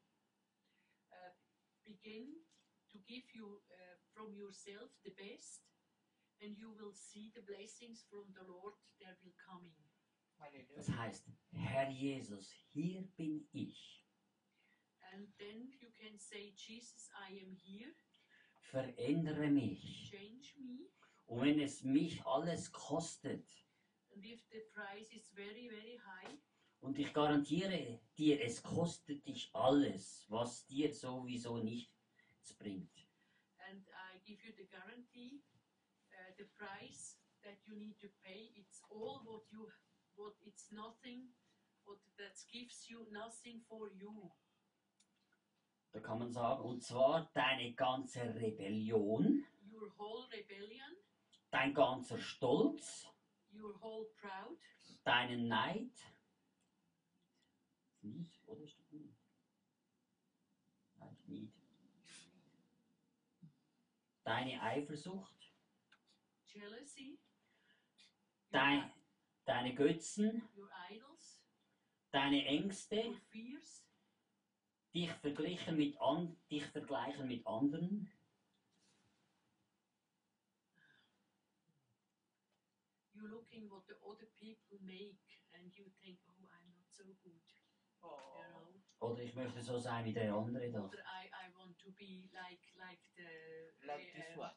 [1.85, 2.35] Begin
[2.91, 5.63] to give you uh, from yourself the best,
[6.43, 9.73] and you will see the blessings from the Lord that will coming.
[10.75, 14.05] Das heißt, Herr Jesus, hier bin ich.
[15.13, 17.95] And then you can say, Jesus, I am here.
[18.71, 20.11] Verändere mich.
[20.11, 20.91] Change me.
[21.27, 23.47] Und wenn es mich alles kostet
[24.15, 26.39] And if the price is very, very high,
[26.81, 32.97] Und ich garantiere dir, es kostet dich alles, was dir sowieso nichts bringt.
[33.69, 35.43] And I give you the guarantee,
[36.13, 38.53] uh, the price that you need to pay.
[38.55, 39.69] It's all what you,
[40.15, 41.29] what it's nothing,
[41.85, 44.31] what that gives you nothing for you.
[45.93, 50.97] Da kann man sagen, und zwar deine ganze Rebellion, Your whole rebellion,
[51.57, 53.09] dein ganzer Stolz,
[53.51, 54.59] your whole proud,
[55.05, 55.99] deinen Neid.
[58.03, 58.69] Niet, oder?
[58.69, 59.17] Steht Niet?
[60.99, 61.55] Nein, Niet.
[64.23, 65.51] Deine Eifersucht,
[66.45, 67.19] jealousy,
[68.51, 68.93] dein,
[69.45, 71.43] deine Götzen, your idols,
[72.11, 73.83] deine Ängste, fears,
[74.93, 78.13] dich vergleichen mit, an, dich vergleichen mit anderen,
[83.17, 85.17] you looking what the other people make,
[85.57, 87.45] and you think, oh, I'm not so good,
[88.05, 88.53] you Oh.
[88.53, 88.81] know.
[89.01, 90.81] oder ich möchte so sein wie der andere da.
[90.81, 90.91] Or
[91.23, 93.31] I, I want to be like like the
[93.87, 94.53] Like uh, this uh, one.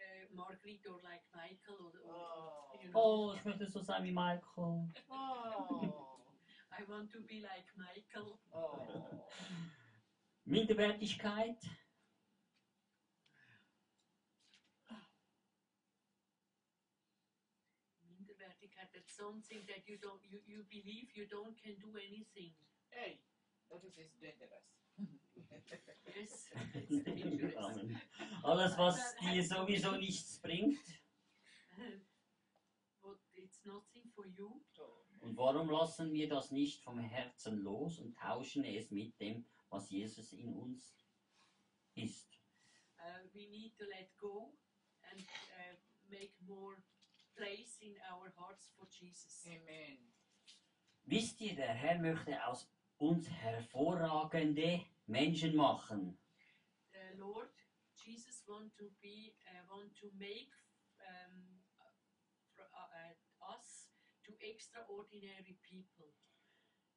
[0.00, 2.78] uh, Margaret or like Michael or, or Oh.
[2.80, 3.00] you know.
[3.00, 4.88] Oh, ich möchte so sein wie Michael.
[5.10, 6.16] Oh.
[6.78, 8.38] I want to be like Michael.
[8.52, 8.78] Oh.
[10.46, 11.56] Minderwertigkeit,
[18.02, 18.88] Minderwertigkeit.
[18.92, 22.54] That's something that you don't you, you believe you don't can do anything.
[22.90, 23.18] Hey,
[23.70, 24.66] that is dangerous.
[26.16, 27.54] Yes, it's dangerous.
[27.56, 28.00] Amen.
[28.42, 30.78] Alles, was dir sowieso nichts bringt.
[33.02, 34.60] but it's nothing for you.
[35.20, 39.90] Und warum lassen wir das nicht vom Herzen los und tauschen es mit dem, was
[39.90, 40.94] Jesus in uns
[41.94, 42.28] ist?
[42.98, 44.52] Uh, we need to let go
[45.10, 45.76] and uh,
[46.08, 46.76] make more
[47.38, 49.46] place in our hearts for Jesus.
[49.46, 49.98] Amen.
[51.04, 52.68] Wisst ihr, der Herr möchte aus
[52.98, 56.18] uns hervorragende Menschen machen.
[56.94, 57.50] uh, Lord
[58.04, 60.50] Jesus want to be uh, want to make
[61.00, 61.60] um,
[62.58, 63.88] uh, uh, us
[64.24, 66.12] to extraordinary people.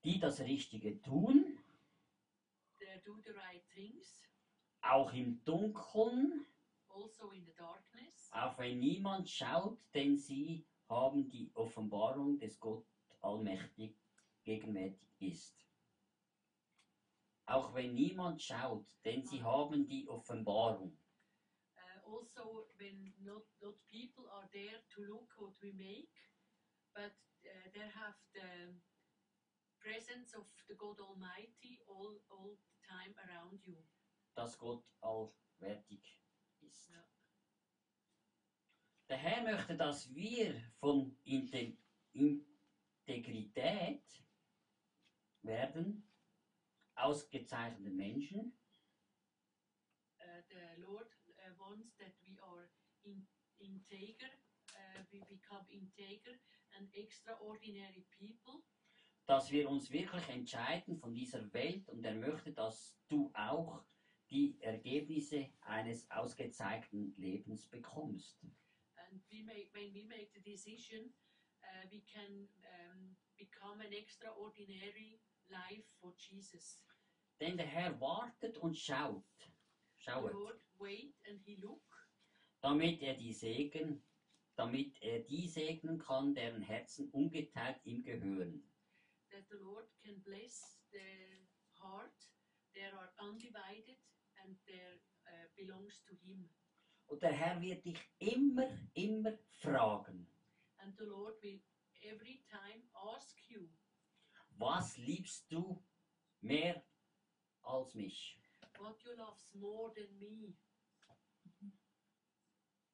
[0.04, 1.58] die das Richtige tun,
[2.80, 4.24] They do the right things,
[4.82, 6.46] auch im Dunkeln,
[6.89, 8.32] also in the darkness.
[8.34, 12.86] auch wenn niemand schaut, denn sie haben die Offenbarung des Gott
[13.22, 13.97] allmächtig
[14.43, 15.57] gegenwärtig ist.
[17.47, 20.95] Auch wenn niemand schaut, denn sie haben die Offenbarung.
[21.76, 26.14] Uh, also, when not not people are there to look what we make,
[26.93, 28.80] but uh, they have the
[29.80, 33.84] presence of the God Almighty all all the time around you.
[34.36, 36.22] dass Gott allwärtig
[36.62, 36.89] ist.
[36.89, 37.03] Ja.
[39.12, 41.76] Der Herr möchte, dass wir von Inte-
[42.14, 44.05] Integrität
[45.41, 46.09] werden,
[46.95, 48.57] ausgezeichnete Menschen,
[50.22, 52.70] uh, the Lord uh, wants that we are
[53.03, 54.30] in, integer,
[54.76, 56.39] uh, we become integer
[56.78, 58.64] and extraordinary people,
[59.26, 63.84] dass wir uns wirklich entscheiden von dieser Welt und er möchte, dass du auch
[64.30, 68.39] die Ergebnisse eines ausgezeichneten Lebens bekommst.
[69.12, 71.14] And we make, when we make the decision,
[71.64, 76.82] uh, we can um, become an extraordinary life for Jesus.
[77.39, 81.82] Denn der Herr wartet und schaut, The schaut, Lord wait and He look,
[82.62, 84.01] damit er die Segen,
[84.55, 88.64] damit er die segnen kann, deren Herzen ungeteilt ihm gehören.
[89.32, 90.99] that the Lord can bless the
[91.80, 92.12] heart,
[92.76, 93.97] they are undivided
[94.43, 94.84] and they
[95.26, 96.49] uh, belongs to Him.
[97.12, 100.26] Und der Herr wird dich immer, immer fragen,
[100.78, 101.62] And the Lord will
[102.01, 103.68] every time ask you,
[104.57, 105.84] was liebst du
[106.39, 106.82] mehr
[107.64, 108.39] als mich?
[108.80, 110.55] what you loves more than me.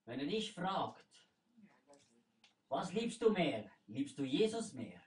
[0.06, 1.06] Wenn er dich fragt,
[2.70, 3.70] was liebst du mehr?
[3.86, 5.00] Liebst du Jesus mehr?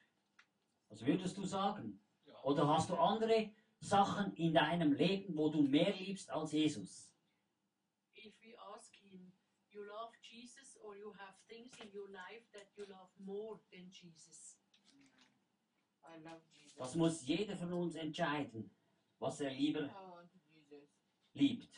[0.88, 2.00] Was würdest du sagen?
[2.44, 3.50] Oder hast du andere
[3.80, 7.09] Sachen in deinem Leben, wo du mehr liebst als Jesus?
[9.72, 13.90] You love Jesus or you have things in your life that you love more than
[13.90, 14.56] Jesus.
[16.04, 16.78] I love Jesus.
[16.78, 18.70] Das muss jeder von uns entscheiden,
[19.18, 20.88] was er lieber I want Jesus.
[21.34, 21.74] liebt.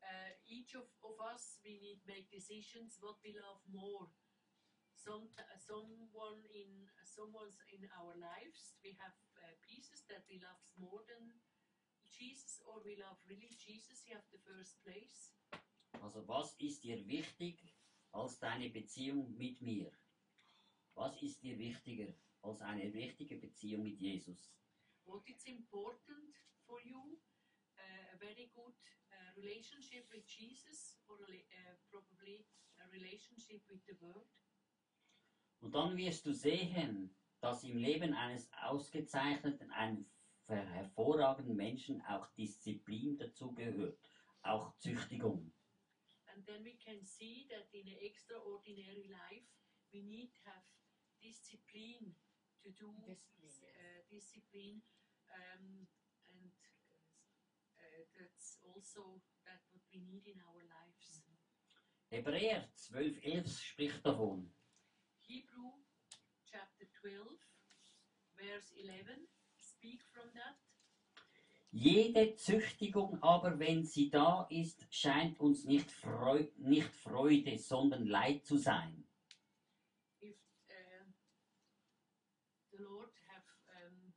[0.00, 4.08] Uh, each of, of us, we need to make decisions what we love more.
[4.94, 11.02] Some, someone in someone's in our lives, we have uh, pieces that we love more
[11.08, 11.32] than
[12.10, 14.06] Jesus, or we love really Jesus.
[14.06, 15.34] You have the first place.
[16.00, 17.74] Also was ist dir wichtig
[18.12, 19.90] als deine Beziehung mit mir?
[20.94, 22.14] Was ist dir wichtiger?
[22.42, 24.52] als eine richtige Beziehung mit Jesus.
[25.04, 26.34] What is important
[26.66, 27.18] for you?
[27.76, 28.74] Uh, a very good
[29.12, 32.46] uh, relationship with Jesus, or uh, probably
[32.78, 34.26] a relationship with the Word.
[35.60, 40.08] Und dann wirst du sehen, dass im Leben eines ausgezeichneten, einen
[40.46, 43.98] ver- hervorragenden Menschen auch Disziplin dazugehört,
[44.42, 45.52] auch Züchtigung.
[46.38, 49.50] And then we can see that in an extraordinary life,
[49.90, 50.62] we need to have
[51.18, 52.14] discipline
[52.62, 54.78] to do Discipline, uh, discipline,
[55.34, 55.82] um,
[56.30, 56.54] and
[57.74, 59.18] uh, that's also
[59.50, 61.26] that what we need in our lives.
[62.06, 64.46] Hebräer 12, 11 spricht davon.
[65.26, 65.74] Hebrew
[66.46, 67.34] chapter 12,
[68.38, 69.26] verse 11,
[69.58, 70.67] speak from that.
[71.70, 78.44] Jede Züchtigung aber, wenn sie da ist, scheint uns nicht, Freu nicht Freude, sondern Leid
[78.46, 79.04] zu sein.
[80.20, 80.36] If
[80.70, 81.04] uh,
[82.70, 83.44] the Lord have,
[83.86, 84.14] um,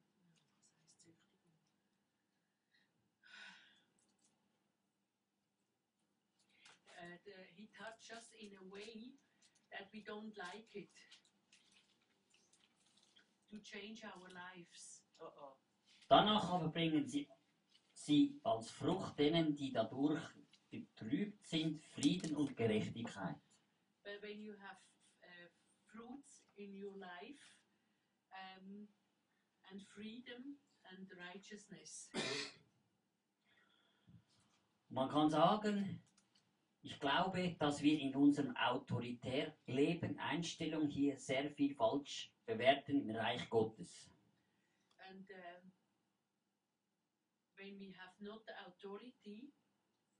[0.55, 1.59] was heißt Züchtigung?
[6.87, 9.11] Uh, the, he touched us in a way
[9.71, 10.89] that we don't like it
[13.49, 15.03] to change our lives.
[15.19, 15.57] Uh-oh.
[16.07, 17.27] Danach aber bringen sie,
[18.05, 20.21] sie als Frucht denen, die dadurch
[20.69, 23.35] betrübt sind, Frieden und Gerechtigkeit.
[24.03, 24.77] But when you have
[25.21, 25.49] uh,
[25.91, 27.43] fruits in your life
[28.31, 28.87] um,
[29.69, 32.09] and freedom and righteousness,
[34.89, 36.03] Man kann sagen,
[36.81, 43.15] ich glaube, dass wir in unserem autoritär Leben Einstellung hier sehr viel falsch bewerten im
[43.15, 44.09] Reich Gottes.
[45.09, 45.60] and um,
[47.61, 49.53] when we have not the authority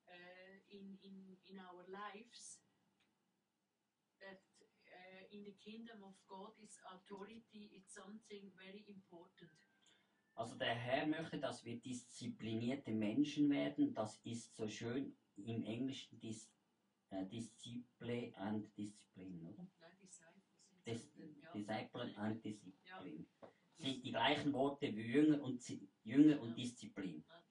[0.06, 1.18] uh, in, in,
[1.50, 2.62] in our lives,
[4.22, 4.46] that
[4.94, 9.58] uh, in the kingdom of God is authority, it's something very important.
[10.36, 13.94] Also der Herr möchte, dass wir disziplinierte Menschen werden.
[13.94, 16.50] Das ist so schön im Englischen Dis,
[17.10, 19.68] äh, Disziple and Disziplin, oder?
[19.80, 20.46] Nein, disciples.
[20.86, 21.12] Dis,
[21.42, 21.52] ja.
[21.52, 23.28] Disciple and Disziplin.
[23.42, 23.52] Ja.
[23.82, 25.60] Sind die gleichen Worte wie Jünger und,
[26.04, 27.24] Jünger und Disziplin.
[27.30, 27.42] Ah.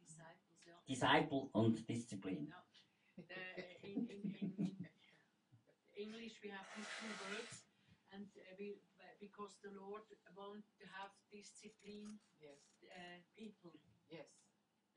[0.88, 2.52] Disciple und Disziplin.
[3.18, 3.24] Uh,
[3.82, 4.86] in, in,
[5.94, 7.64] English, we have these two words,
[8.12, 8.80] and uh, we,
[9.20, 10.02] because the Lord
[10.34, 12.58] wants to have disciplined Yes.
[12.88, 13.78] uh, people,
[14.08, 14.30] Yes.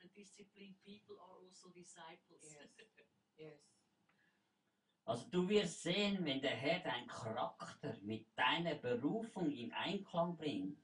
[0.01, 2.41] and disciplined people are also disciples.
[2.41, 2.69] Yes.
[3.37, 3.59] Yes.
[5.05, 10.81] Also du wirst sehen, wenn der Herr deinen Charakter mit deiner Berufung in Einklang bringen,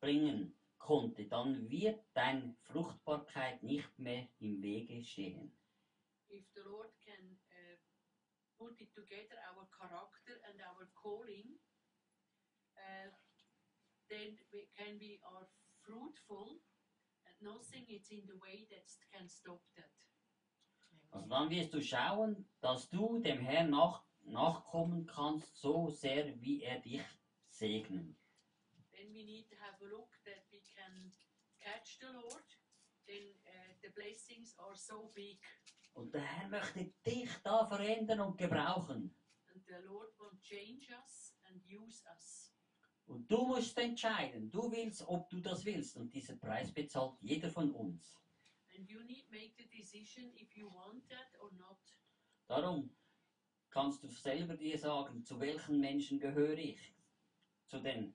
[0.00, 5.52] bringen konnte, dann wird deine Fruchtbarkeit nicht mehr im Wege stehen.
[6.28, 7.22] if the Lord can
[7.54, 7.76] uh,
[8.58, 11.56] put it together, our character and our calling,
[12.76, 13.10] uh,
[14.10, 15.46] then we can be are
[15.84, 16.60] fruitful,
[17.26, 19.92] and nothing is in the way that can stop that.
[21.12, 26.62] Also dann wirst du schauen, dass du dem Herrn nach, nachkommen kannst, so sehr wie
[26.62, 27.02] er dich
[27.48, 28.16] segnet.
[29.16, 31.10] We need to have a look that we can
[31.58, 32.44] catch the Lord.
[33.08, 35.38] Then uh, the blessings are so big,
[35.94, 39.14] Und der Herr möchte dich da verändern und gebrauchen.
[39.54, 42.52] and the Lord will change us and use us.
[43.06, 45.96] Und du musst entscheiden, du willst, ob du das willst.
[45.96, 48.14] Und diesen Preis bezahlt jeder von uns.
[48.76, 51.78] And you need make the decision if you want that or not.
[52.48, 52.94] Darum
[53.70, 56.92] kannst du selber dir sagen, zu welchen Menschen gehöre ich?
[57.66, 58.14] Zu den,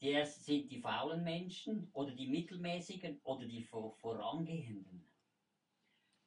[0.00, 5.06] die ersten sind die faulen Menschen oder die mittelmäßigen oder die vor, vorangehenden.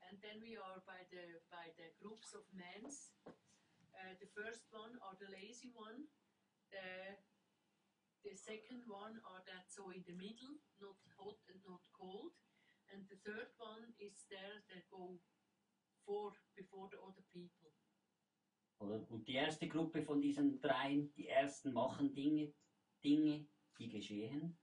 [0.10, 3.12] And then we are by the by the groups of men's.
[3.26, 6.08] Uh, the first one are the lazy one.
[6.70, 7.18] The
[8.24, 12.32] the second one are that so in the middle, not hot and not cold.
[12.94, 15.20] And the third one is there that go
[16.06, 17.72] for before the other people.
[18.80, 22.54] Und die erste Gruppe von diesen dreien, die ersten machen Dinge,
[23.02, 23.48] Dinge,
[23.78, 24.58] die geschehen.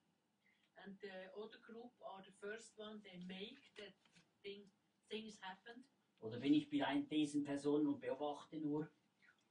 [0.84, 3.94] And the other group are the first one they make that
[4.42, 4.70] thing
[5.08, 5.84] things happen.
[6.20, 8.90] Oder bin ich bei diesen Personen und beobachte nur?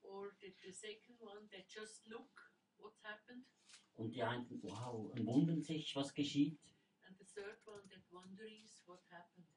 [0.01, 3.45] Or the, the second one they just look what's happened.
[3.95, 6.59] Und die einen, wow, und wundern sich, was geschieht.
[7.05, 9.47] And the third one that wonders what happened.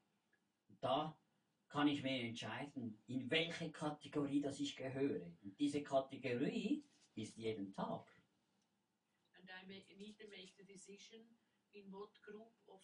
[0.81, 1.17] Da
[1.69, 5.33] kann ich mir entscheiden, in welche Kategorie das ich gehöre.
[5.43, 6.85] Und diese Kategorie
[7.15, 8.12] ist jeden Tag.
[9.63, 11.23] I may, need to make the decision
[11.73, 12.81] in what group of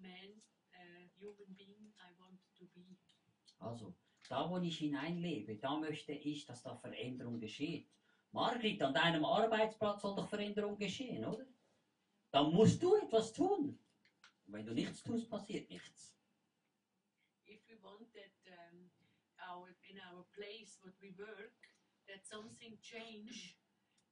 [0.00, 0.40] men,
[0.74, 2.96] uh, human being I want to be.
[3.58, 3.94] Also,
[4.28, 7.86] da wo ich hineinlebe, da möchte ich, dass da Veränderung geschieht.
[8.32, 11.46] Margrit, an deinem Arbeitsplatz soll doch Veränderung geschehen, oder?
[12.30, 13.78] Dann musst du etwas tun.
[14.46, 16.16] Und wenn du nichts tust, passiert nichts.
[17.46, 18.90] If we want that um,
[19.50, 21.60] our in our place what we work,
[22.08, 23.58] that something change,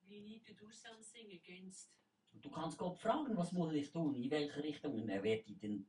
[0.08, 1.88] we need to do something against.
[2.32, 4.94] Und du kannst Gott fragen, was muss ich tun, in welche Richtung.
[4.94, 5.86] Und er wird dir die,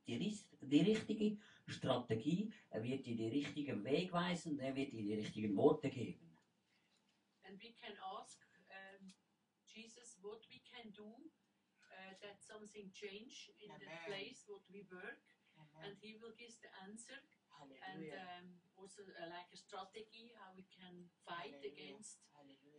[0.61, 1.37] die, richtige
[1.67, 6.27] Strategie, er wird dir den richtigen Weg weisen, er wird dir die richtigen Worte geben.
[7.43, 8.39] And we can ask
[8.69, 9.11] um,
[9.65, 11.11] Jesus what we can do
[11.91, 14.07] uh, that something change in the Amen.
[14.07, 15.19] place what we work,
[15.57, 15.83] Amen.
[15.83, 17.19] and He will give the answer
[17.69, 18.45] and um,
[18.77, 21.73] also uh, like a strategy how we can fight Hallelujah.
[21.73, 22.17] against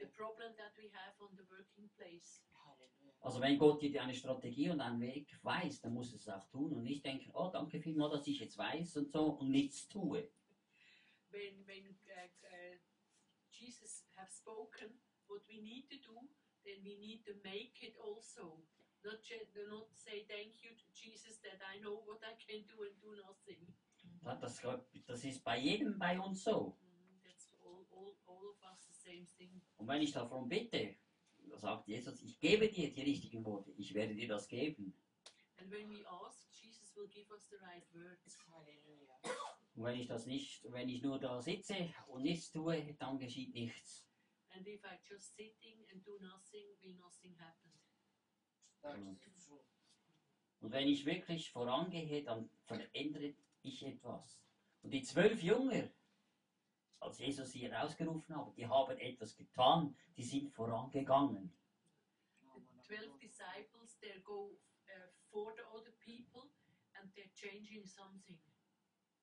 [0.00, 2.42] the problem that we have on the working place.
[2.66, 3.14] Hallelujah.
[3.20, 6.72] Also wenn Gott dir eine Strategie und einen Weg weiß, dann muss es auch tun
[6.72, 10.28] und nicht denken, oh danke vielmals, dass ich jetzt weiß und so und nichts tue.
[11.30, 12.76] When when uh, uh,
[13.50, 14.90] Jesus have spoken
[15.28, 16.18] what we need to do,
[16.64, 18.62] then we need to make it also.
[19.04, 22.82] Not ju- not say thank you to Jesus that I know what I can do
[22.84, 23.66] and do nothing.
[24.24, 24.62] Das,
[25.06, 26.76] das ist bei jedem bei uns so.
[26.80, 29.60] Mhm, That's all, all, all of us the same thing.
[29.76, 30.96] Und wenn ich darum bitte,
[31.56, 34.94] sagt Jesus, ich gebe dir die richtigen Worte, ich werde dir das geben.
[35.58, 38.38] And when we ask, Jesus will give us the right words.
[38.50, 39.18] Hallelujah.
[39.74, 43.54] Und wenn ich das nicht, wenn ich nur da sitze und nichts tue, dann geschieht
[43.54, 44.06] nichts.
[44.54, 47.72] And if I just sitting and do nothing, will nothing happen.
[48.80, 49.16] True.
[50.60, 54.40] Und wenn ich wirklich vorangehe, dann verändere ich etwas.
[54.82, 55.88] Und die zwölf Jünger,
[57.00, 61.52] als Jesus sie herausgerufen hat, die haben etwas getan, die sind vorangegangen.
[62.40, 63.18] The no, no, twelve no.
[63.18, 64.58] disciples, they go
[64.88, 66.50] uh, for the other people
[66.94, 68.38] and they're changing something.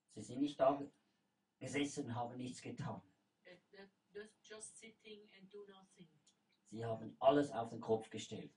[0.10, 0.82] Sie sind nicht da
[1.60, 3.02] gesessen und haben nichts getan.
[4.44, 6.10] Just, sitting and do nothing.
[6.72, 8.52] Sie haben alles auf den Kopf gestellt.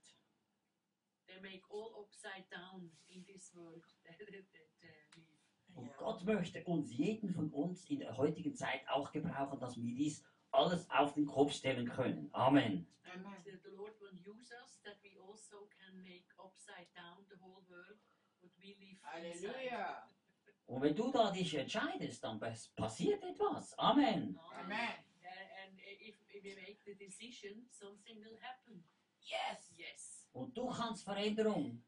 [1.27, 5.32] They make all upside down in this world that, that, that uh,
[5.75, 5.97] Und.
[5.97, 10.25] Gott möchte uns, jeden von uns in der heutigen Zeit auch gebrauchen, dass wir dies
[10.51, 12.29] alles auf den Kopf stellen können.
[12.33, 12.87] Amen.
[13.05, 13.43] And Amen.
[13.45, 17.63] the, the Lord will use us that we also can make upside down the whole
[17.69, 17.99] world,
[18.41, 19.49] what we live inside.
[19.53, 20.09] Hallelujah.
[20.67, 23.77] Und wenn du da dich entscheidest, dann pas- passiert etwas.
[23.79, 24.39] Amen.
[24.59, 25.05] Amen.
[25.23, 25.27] Uh,
[25.65, 28.83] and if, if we make the decision, something will happen.
[29.21, 29.73] Yes.
[29.77, 30.29] Yes.
[30.33, 31.83] Und du kannst Veränderung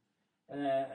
[0.49, 0.87] äh,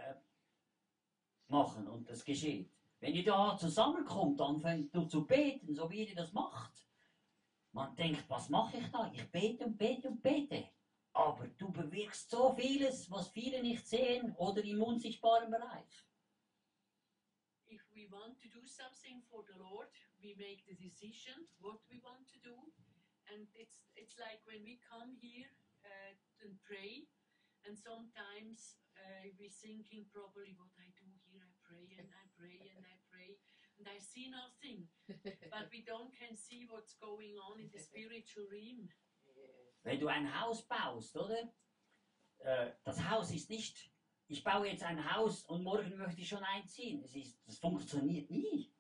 [1.48, 2.72] machen und das geschieht.
[3.00, 6.86] Wenn ihr da zusammenkommt, dann fängt du zu beten, so wie ihr das macht.
[7.72, 9.10] Man denkt, was mache ich da?
[9.14, 10.70] Ich bete und bete und bete.
[11.14, 16.06] Aber du bewirkst so vieles, was viele nicht sehen oder im unsichtbaren Bereich.
[17.70, 19.90] If we want to do something for the Lord,
[20.22, 22.56] we make the decision what we want to do.
[23.32, 25.48] And it's, it's like when we come here
[25.86, 26.14] uh,
[26.44, 27.08] and pray,
[27.66, 30.90] and sometimes uh, we're thinking probably what I
[31.70, 33.38] pray and I pray and I pray,
[33.78, 34.90] and I see nothing.
[35.54, 38.90] but we don't can see what's going on in the spiritual realm.
[39.30, 39.70] Yes.
[39.86, 41.54] Wenn du ein Haus baust, oder?
[42.40, 43.92] Äh, das Haus ist nicht,
[44.28, 47.02] ich baue jetzt ein Haus und morgen möchte ich schon einziehen.
[47.04, 48.74] Es ist, das funktioniert nie.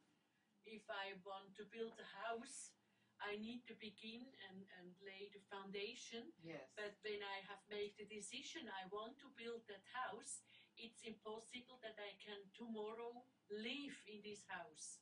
[0.65, 2.73] If I want to build a house,
[3.19, 6.31] I need to begin and, and lay the foundation.
[6.43, 6.61] Yes.
[6.75, 10.41] But when I have made the decision I want to build that house,
[10.79, 13.11] it's impossible that I can tomorrow
[13.51, 14.99] live in this house.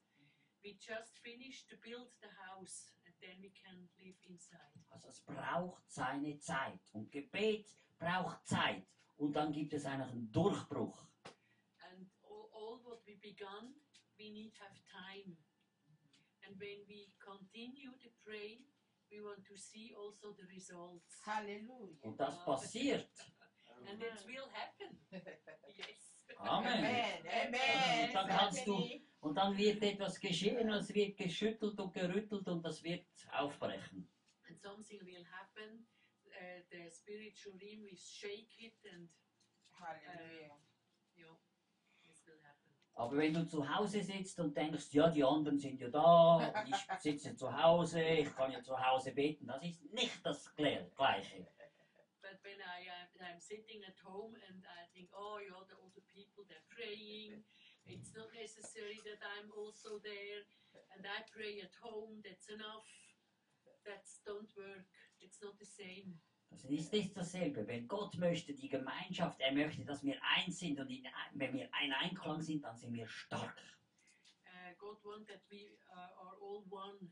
[0.63, 4.73] We just finished to build the house and then we can live inside.
[4.91, 6.81] Also es braucht seine Zeit.
[6.93, 7.67] Und Gebet
[7.99, 8.83] braucht Zeit.
[9.17, 11.07] Und dann gibt es eigentlich einen Durchbruch.
[11.91, 13.75] And all, all what we begun,
[14.17, 15.37] we need have time.
[16.45, 18.65] And when we continue to pray,
[19.11, 21.21] we want to see also the results.
[21.25, 22.01] Hallelujah.
[22.01, 23.09] Und das passiert.
[23.85, 24.97] And it will happen.
[25.77, 26.25] Yes.
[26.39, 26.67] Amen.
[26.73, 27.23] Amen.
[27.25, 28.07] Amen.
[28.07, 29.01] Und dann kannst du-.
[29.19, 34.07] Und dann wird etwas geschehen, es wird geschüttelt und gerüttelt und das wird aufbrechen.
[34.49, 35.85] and something will happen.
[36.27, 39.09] Uh, the spiritual realm will shake it, and
[39.71, 40.55] Hallelujah.
[41.15, 41.37] you know,
[42.07, 42.71] this will happen.
[42.95, 46.75] Aber wenn du zu Hause sitzt und denkst, ja, die anderen sind ja da, ich
[47.01, 51.47] sitze zu Hause, ich kann ja zu Hause beten, das ist nicht das Gle- Gleiche.
[52.21, 52.85] But when I
[53.21, 57.43] I'm sitting at home and I think, oh, yeah, the other people they're praying.
[57.87, 60.43] It's not necessary that I'm also there,
[60.91, 62.19] and I pray at home.
[62.19, 62.83] That's enough.
[63.87, 64.91] That's don't work.
[65.23, 66.19] It's not the same.
[66.51, 67.67] Das ist nicht dasselbe.
[67.67, 71.69] Wenn Gott möchte, die Gemeinschaft, er möchte, dass wir eins sind und in, wenn wir
[71.73, 73.57] ein Einklang sind, dann sind wir stark.
[74.45, 77.09] Uh, God wants that we uh, are all one,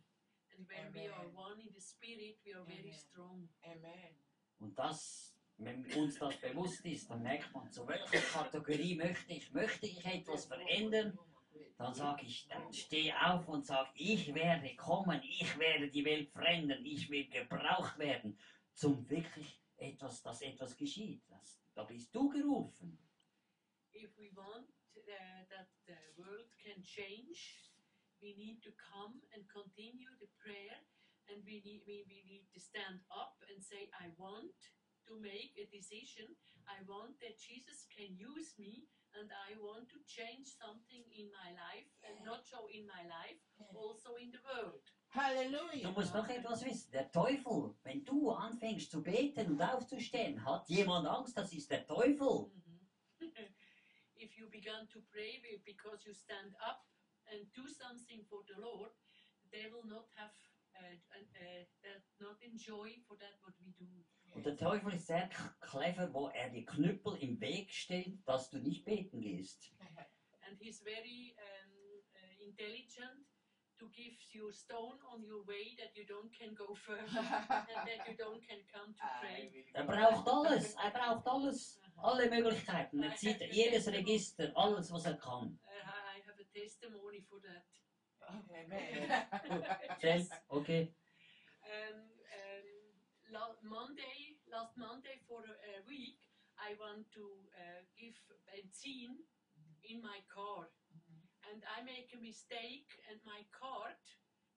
[0.57, 3.49] And when we are one in the spirit, we are very strong.
[3.65, 4.15] Amen.
[4.59, 9.51] Und das, wenn uns das bewusst ist, dann merkt man, zu welcher Kategorie möchte ich.
[9.53, 11.17] Möchte ich etwas verändern,
[11.77, 16.29] dann sage ich, dann stehe auf und sage, ich werde kommen, ich werde die Welt
[16.29, 18.37] verändern, ich will gebraucht werden,
[18.73, 21.23] zum wirklich etwas, dass etwas geschieht.
[21.29, 22.97] Das, da bist du gerufen.
[23.93, 24.67] If we want
[24.97, 27.71] uh, that the world can change,
[28.21, 30.79] we need to come and continue the prayer,
[31.29, 34.53] and we need, we, we need to stand up and say, I want
[35.07, 36.27] to make a decision.
[36.67, 41.53] I want that Jesus can use me, and I want to change something in my
[41.53, 43.39] life, and not so in my life,
[43.73, 44.81] also in the world.
[45.09, 45.87] Hallelujah.
[45.87, 46.91] Du musst noch etwas wissen.
[46.91, 51.85] Der Teufel, wenn du anfängst zu beten und aufzustehen, hat jemand Angst, das ist der
[51.87, 52.51] Teufel.
[52.51, 52.87] Mhm.
[54.17, 56.83] if you begin to pray be- because you stand up
[57.31, 58.91] and do something for the Lord,
[59.51, 60.35] they will not have
[60.75, 63.87] uh, uh, uh, not enjoy for that what we do.
[64.35, 65.29] Und der Teufel ist sehr
[65.61, 69.71] clever, wo er die Knüppel im Weg stellt, dass du nicht beten gehst.
[70.47, 71.71] And he's very um,
[72.13, 73.25] uh, intelligent
[73.79, 78.07] to give you stone on your way that you don't can go further and that
[78.07, 79.65] you don't can come to pray.
[79.73, 81.81] Er braucht alles, er braucht alles.
[81.97, 83.01] Alle Möglichkeiten.
[83.03, 85.57] Er zieht jedes Register, alles, was er kann.
[85.63, 87.65] Uh, I have a testimony for that.
[88.27, 88.75] Amen.
[90.49, 90.93] Okay.
[91.63, 92.75] Um, um,
[93.65, 94.14] Monday,
[94.55, 96.23] last Monday for a, week,
[96.55, 97.25] I want to
[97.59, 98.15] uh, give
[98.47, 99.19] benzene
[99.83, 100.71] in my car,
[101.51, 103.99] and I make a mistake, and my card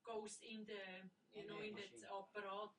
[0.07, 0.87] goes in the,
[1.35, 2.71] you know, in that apparat,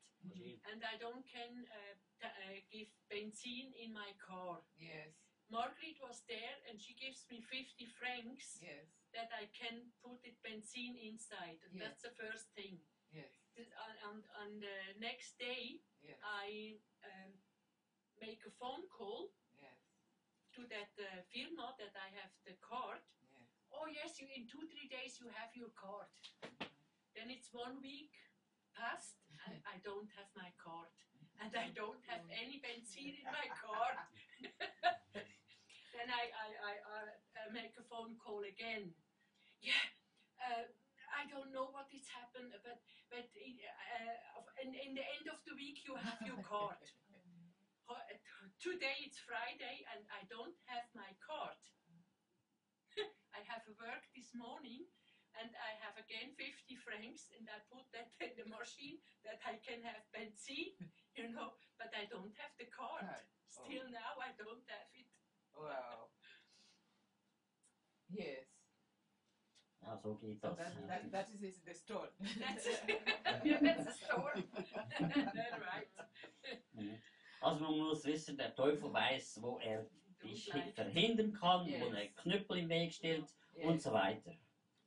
[0.71, 4.63] and I don't can uh, uh, give benzene in my car.
[4.79, 5.11] Yes.
[5.51, 8.95] Margaret was there, and she gives me 50 francs Yes.
[9.11, 11.59] that I can put it benzene inside.
[11.67, 11.83] And Yes.
[11.83, 12.79] That's the first thing.
[13.11, 13.38] Yes.
[13.59, 16.15] Th- on, on, on the next day, Yes.
[16.23, 17.35] I um,
[18.23, 19.75] make a phone call Yes.
[20.55, 23.03] to that uh, firma that I have the card.
[23.19, 23.43] Yes.
[23.75, 26.07] Oh yes, you in two three days you have your card.
[27.11, 28.15] Then it's one week
[28.71, 30.87] past, and I don't have my card,
[31.43, 33.91] and I don't have any benzene in my car.
[35.91, 38.95] then I, I, I, I, I make a phone call again.
[39.59, 39.83] Yeah.
[40.39, 40.63] Uh,
[41.13, 42.79] I don't know what is happened, but
[43.09, 46.79] but in, uh, in, in the end of the week you have your card.
[48.59, 51.57] Today it's Friday and I don't have my card.
[53.37, 54.85] I have a work this morning
[55.39, 59.57] and I have again 50 francs and I put that in the machine that I
[59.63, 60.75] can have benzene,
[61.17, 63.07] you know, but I don't have the card.
[63.07, 63.25] Card.
[63.47, 65.09] Still now I don't have it.
[65.55, 66.13] Wow.
[68.11, 68.48] Yes.
[69.81, 70.57] Ja, so geht So das.
[70.57, 72.09] that, that, that is is the story.
[72.39, 72.67] That's,
[73.87, 74.43] a story.
[74.99, 75.87] right.
[77.41, 79.85] Also man muss wissen, der Teufel weiß, wo er
[80.21, 81.93] dich verhindern kann, wo Yes.
[81.93, 83.25] er Knüppel im Weg stellt
[83.55, 83.83] und Yes.
[83.83, 84.35] so weiter.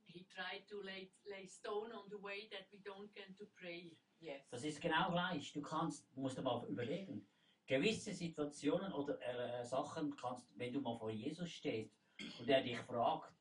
[0.05, 3.97] He tried to lay, lay stone on the way that we don't get to pray.
[4.19, 4.47] Yes.
[4.51, 5.51] Das ist genau gleich.
[5.53, 7.27] Du kannst, musst du mal überlegen.
[7.65, 11.97] Gewisse Situationen oder äh, Sachen kannst, wenn du mal vor Jesus stehst
[12.39, 13.33] und er dich fragt,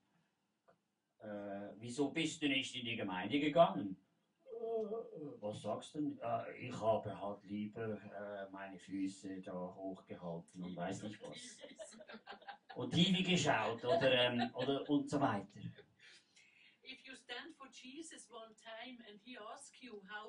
[1.22, 3.96] äh, wieso bist du nicht in die Gemeinde gegangen?
[5.40, 6.16] Was sagst du?
[6.22, 11.58] Äh, ich habe halt lieber äh, meine Füße da hochgehalten und weiß nicht was.
[12.76, 15.60] Und TV geschaut oder, ähm, oder und so weiter.
[16.84, 20.28] if you stand for Jesus one time and he asks you how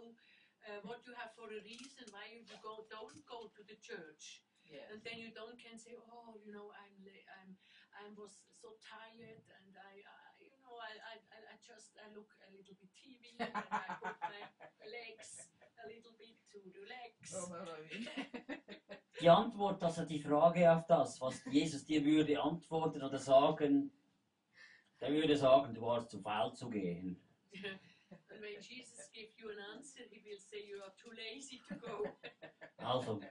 [0.68, 4.41] uh, what you have for a reason why you go don't go to the church
[4.65, 4.90] Yes.
[4.91, 7.57] and then you don't can say oh you know I'm la- I'm
[7.99, 10.32] I was so tired and I, I
[10.80, 14.44] I, I I- I just I look a little bit TV and I put my
[14.98, 15.48] legs
[15.84, 18.56] a little bit to relax Oh, oh, oh.
[19.22, 23.91] Die Antwort, also die Frage auf das, was Jesus dir würde antworten oder sagen,
[25.00, 27.22] der würde sagen, du warst zu faul zu gehen.
[28.30, 31.76] and when Jesus gives you an answer he will say you are too lazy to
[31.76, 32.06] go
[32.78, 33.22] Also,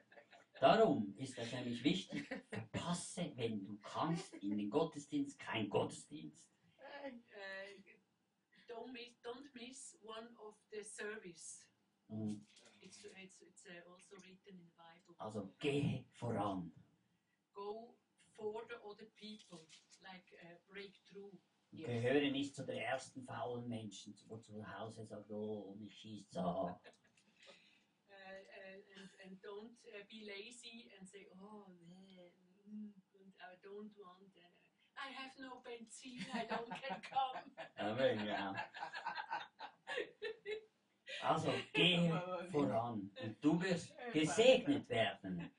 [0.61, 6.52] darum ist es nämlich wichtig, verpasse, wenn du kannst, in den Gottesdienst kein Gottesdienst.
[7.11, 7.83] Uh,
[8.69, 11.67] don't miss don't miss one of the service
[12.09, 12.47] Und
[12.83, 15.15] It's, it's, it's uh, also written in the Bible.
[15.19, 16.73] Also, gehe voran.
[17.55, 17.95] Go
[18.35, 19.61] for the other people,
[20.03, 21.31] like uh, breakthrough.
[21.71, 21.87] Yes.
[21.87, 26.43] Gehöre nicht zu den ersten faulen Menschen, wo zu Hause sagt, oh, mich schießt Uh,
[26.43, 26.69] so.
[26.69, 26.83] uh,
[28.99, 32.19] and, and don't uh, be lazy and say, oh, man,
[32.67, 34.62] mm, and I don't want, uh,
[35.03, 37.43] I have no benzene, I don't can come.
[37.79, 38.55] Amen, ja.
[41.23, 45.51] Also gehe voran und du wirst gesegnet werden.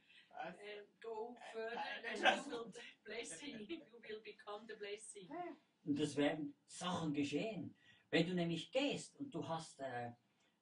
[0.44, 0.56] And
[1.02, 1.80] go further
[2.10, 2.74] and you will
[3.06, 3.65] blessing.
[3.70, 3.80] You
[4.10, 5.30] will become the blessing.
[5.86, 7.76] Und es werden Sachen geschehen.
[8.10, 10.11] Wenn du nämlich gehst und du hast äh,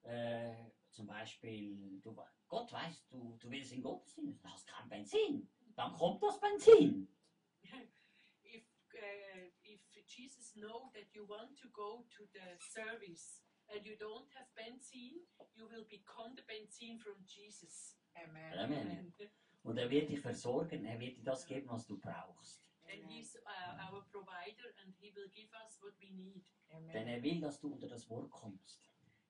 [0.04, 2.16] äh, zum Beispiel, du,
[2.48, 7.08] Gott weiß, du, du willst in Gottesdienst, du hast kein Benzin, dann kommt das Benzin.
[9.02, 13.42] If uh, if Jesus know that you want to go to the service
[13.74, 15.22] and you don't have benzene,
[15.56, 17.96] you will become the benzene from Jesus.
[18.16, 18.54] Amen.
[18.60, 19.14] Amen.
[19.64, 22.62] Und er wird dich versorgen, er wird dir das geben, was du brauchst.
[22.92, 26.44] And He's uh, our provider, and He will give us what we need.
[26.94, 28.82] Denn er will, dass du unter das Wort kommst.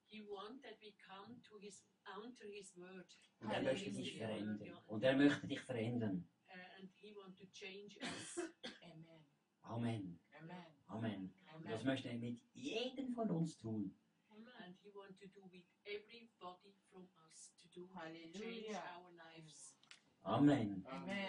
[0.08, 1.84] He want that we come to His
[2.18, 4.78] unto His word, Und er möchte dich verändern.
[4.88, 6.28] Und er möchte dich verändern.
[6.50, 8.40] uh, and He want to change us.
[8.84, 9.26] Amen.
[9.64, 10.20] Amen.
[10.40, 10.58] Amen.
[10.88, 11.34] Amen.
[11.56, 11.86] Und das Amen.
[11.86, 13.96] möchte er mit jedem von uns tun.
[14.66, 17.86] and He want to do with everybody from us to do
[18.34, 18.84] change Hallelujah.
[18.96, 19.76] our lives.
[20.24, 20.84] Amen.
[20.86, 21.26] Amen.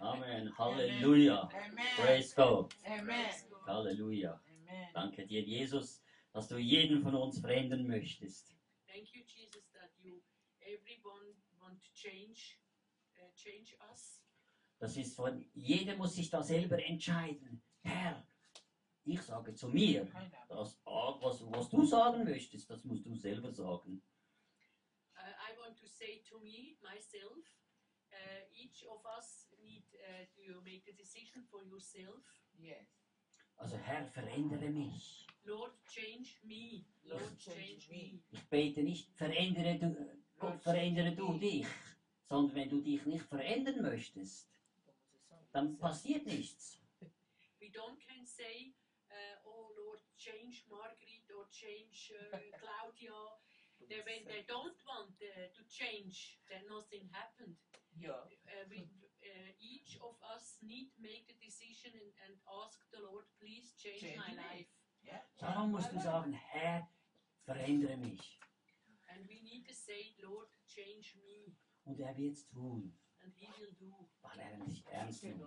[0.00, 0.52] Amen.
[0.58, 1.48] Halleluja.
[1.52, 1.96] Amen.
[1.96, 2.72] Praise God.
[2.86, 3.30] Amen.
[3.66, 4.40] Halleluja.
[4.48, 4.88] Amen.
[4.94, 6.02] Danke dir, Jesus,
[6.32, 8.54] dass du jeden von uns verändern möchtest.
[8.86, 10.22] Thank you, Jesus, that you
[10.60, 12.58] everyone want to change,
[13.18, 14.22] uh, change us.
[14.78, 17.62] Das ist von, jeder muss sich da selber entscheiden.
[17.82, 18.26] Herr,
[19.04, 20.06] ich sage zu mir,
[20.48, 24.02] das, was, was du sagen möchtest, das musst du selber sagen.
[25.16, 27.44] Uh, I want to say to me, myself,
[28.12, 32.22] uh, each of us need uh, to make a decision for yourself.
[32.58, 32.88] Yes.
[33.56, 35.26] Also Herr, verändere mich.
[35.44, 36.84] Lord, change me.
[37.04, 38.20] Lord, change me.
[38.30, 39.96] Ich bete nicht, verändere du,
[40.38, 41.66] Gott, verändere du dich,
[42.28, 44.48] sondern wenn du dich nicht verändern möchtest,
[45.52, 46.79] dann passiert nichts.
[47.70, 48.74] We don't can say,
[49.14, 53.14] uh, oh Lord, change Margaret or change uh, Claudia.
[53.86, 57.54] They, when they don't want uh, to change, then nothing happened.
[57.94, 58.26] Yeah.
[58.26, 58.90] uh, we,
[59.22, 63.70] uh, each of us need to make the decision and, and ask the Lord, please
[63.78, 64.42] change, Change my me.
[64.42, 64.70] life.
[65.06, 65.22] Yeah.
[65.38, 66.90] Darum musst du sagen, Herr,
[67.46, 68.34] verändere mich.
[69.14, 71.54] And we need to say, Lord, change me.
[71.86, 73.94] Und er wird es tun, And He will do.
[74.22, 75.46] weil er dich ernst nimmt.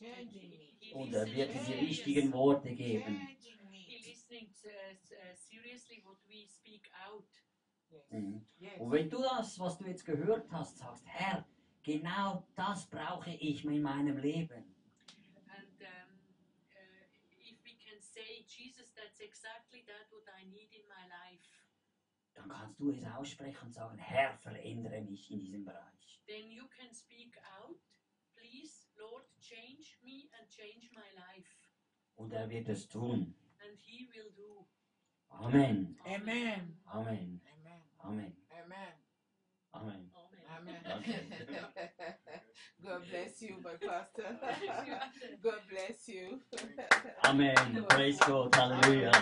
[0.00, 3.20] Und er wird es die richtigen Worte geben?
[8.78, 11.46] Und wenn du das, was du jetzt gehört hast, sagst, Herr,
[11.82, 14.74] genau das brauche ich in meinem Leben.
[22.34, 26.22] Dann kannst du es aussprechen und sagen, Herr, verändere mich in diesem Bereich.
[26.26, 27.76] Then you can speak out
[29.00, 31.48] Lord, change me and change my life.
[32.16, 33.34] Und er wird es tun.
[33.64, 34.66] And he will do.
[35.30, 35.96] Amen.
[36.06, 36.78] Amen.
[36.92, 37.40] Amen.
[38.04, 38.36] Amen.
[38.54, 38.92] Amen.
[39.74, 40.10] Amen.
[40.52, 40.90] Amen.
[42.84, 44.36] God bless you, my pastor.
[45.42, 46.40] God bless you.
[47.24, 47.84] Amen.
[47.88, 48.54] Praise God.
[48.54, 49.12] Hallelujah.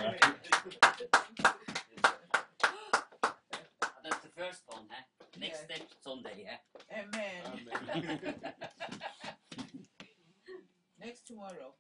[4.03, 5.05] That's the first one, huh?
[5.39, 6.59] Next step Sunday, yeah?
[6.99, 8.35] Amen.
[11.01, 11.75] Next tomorrow.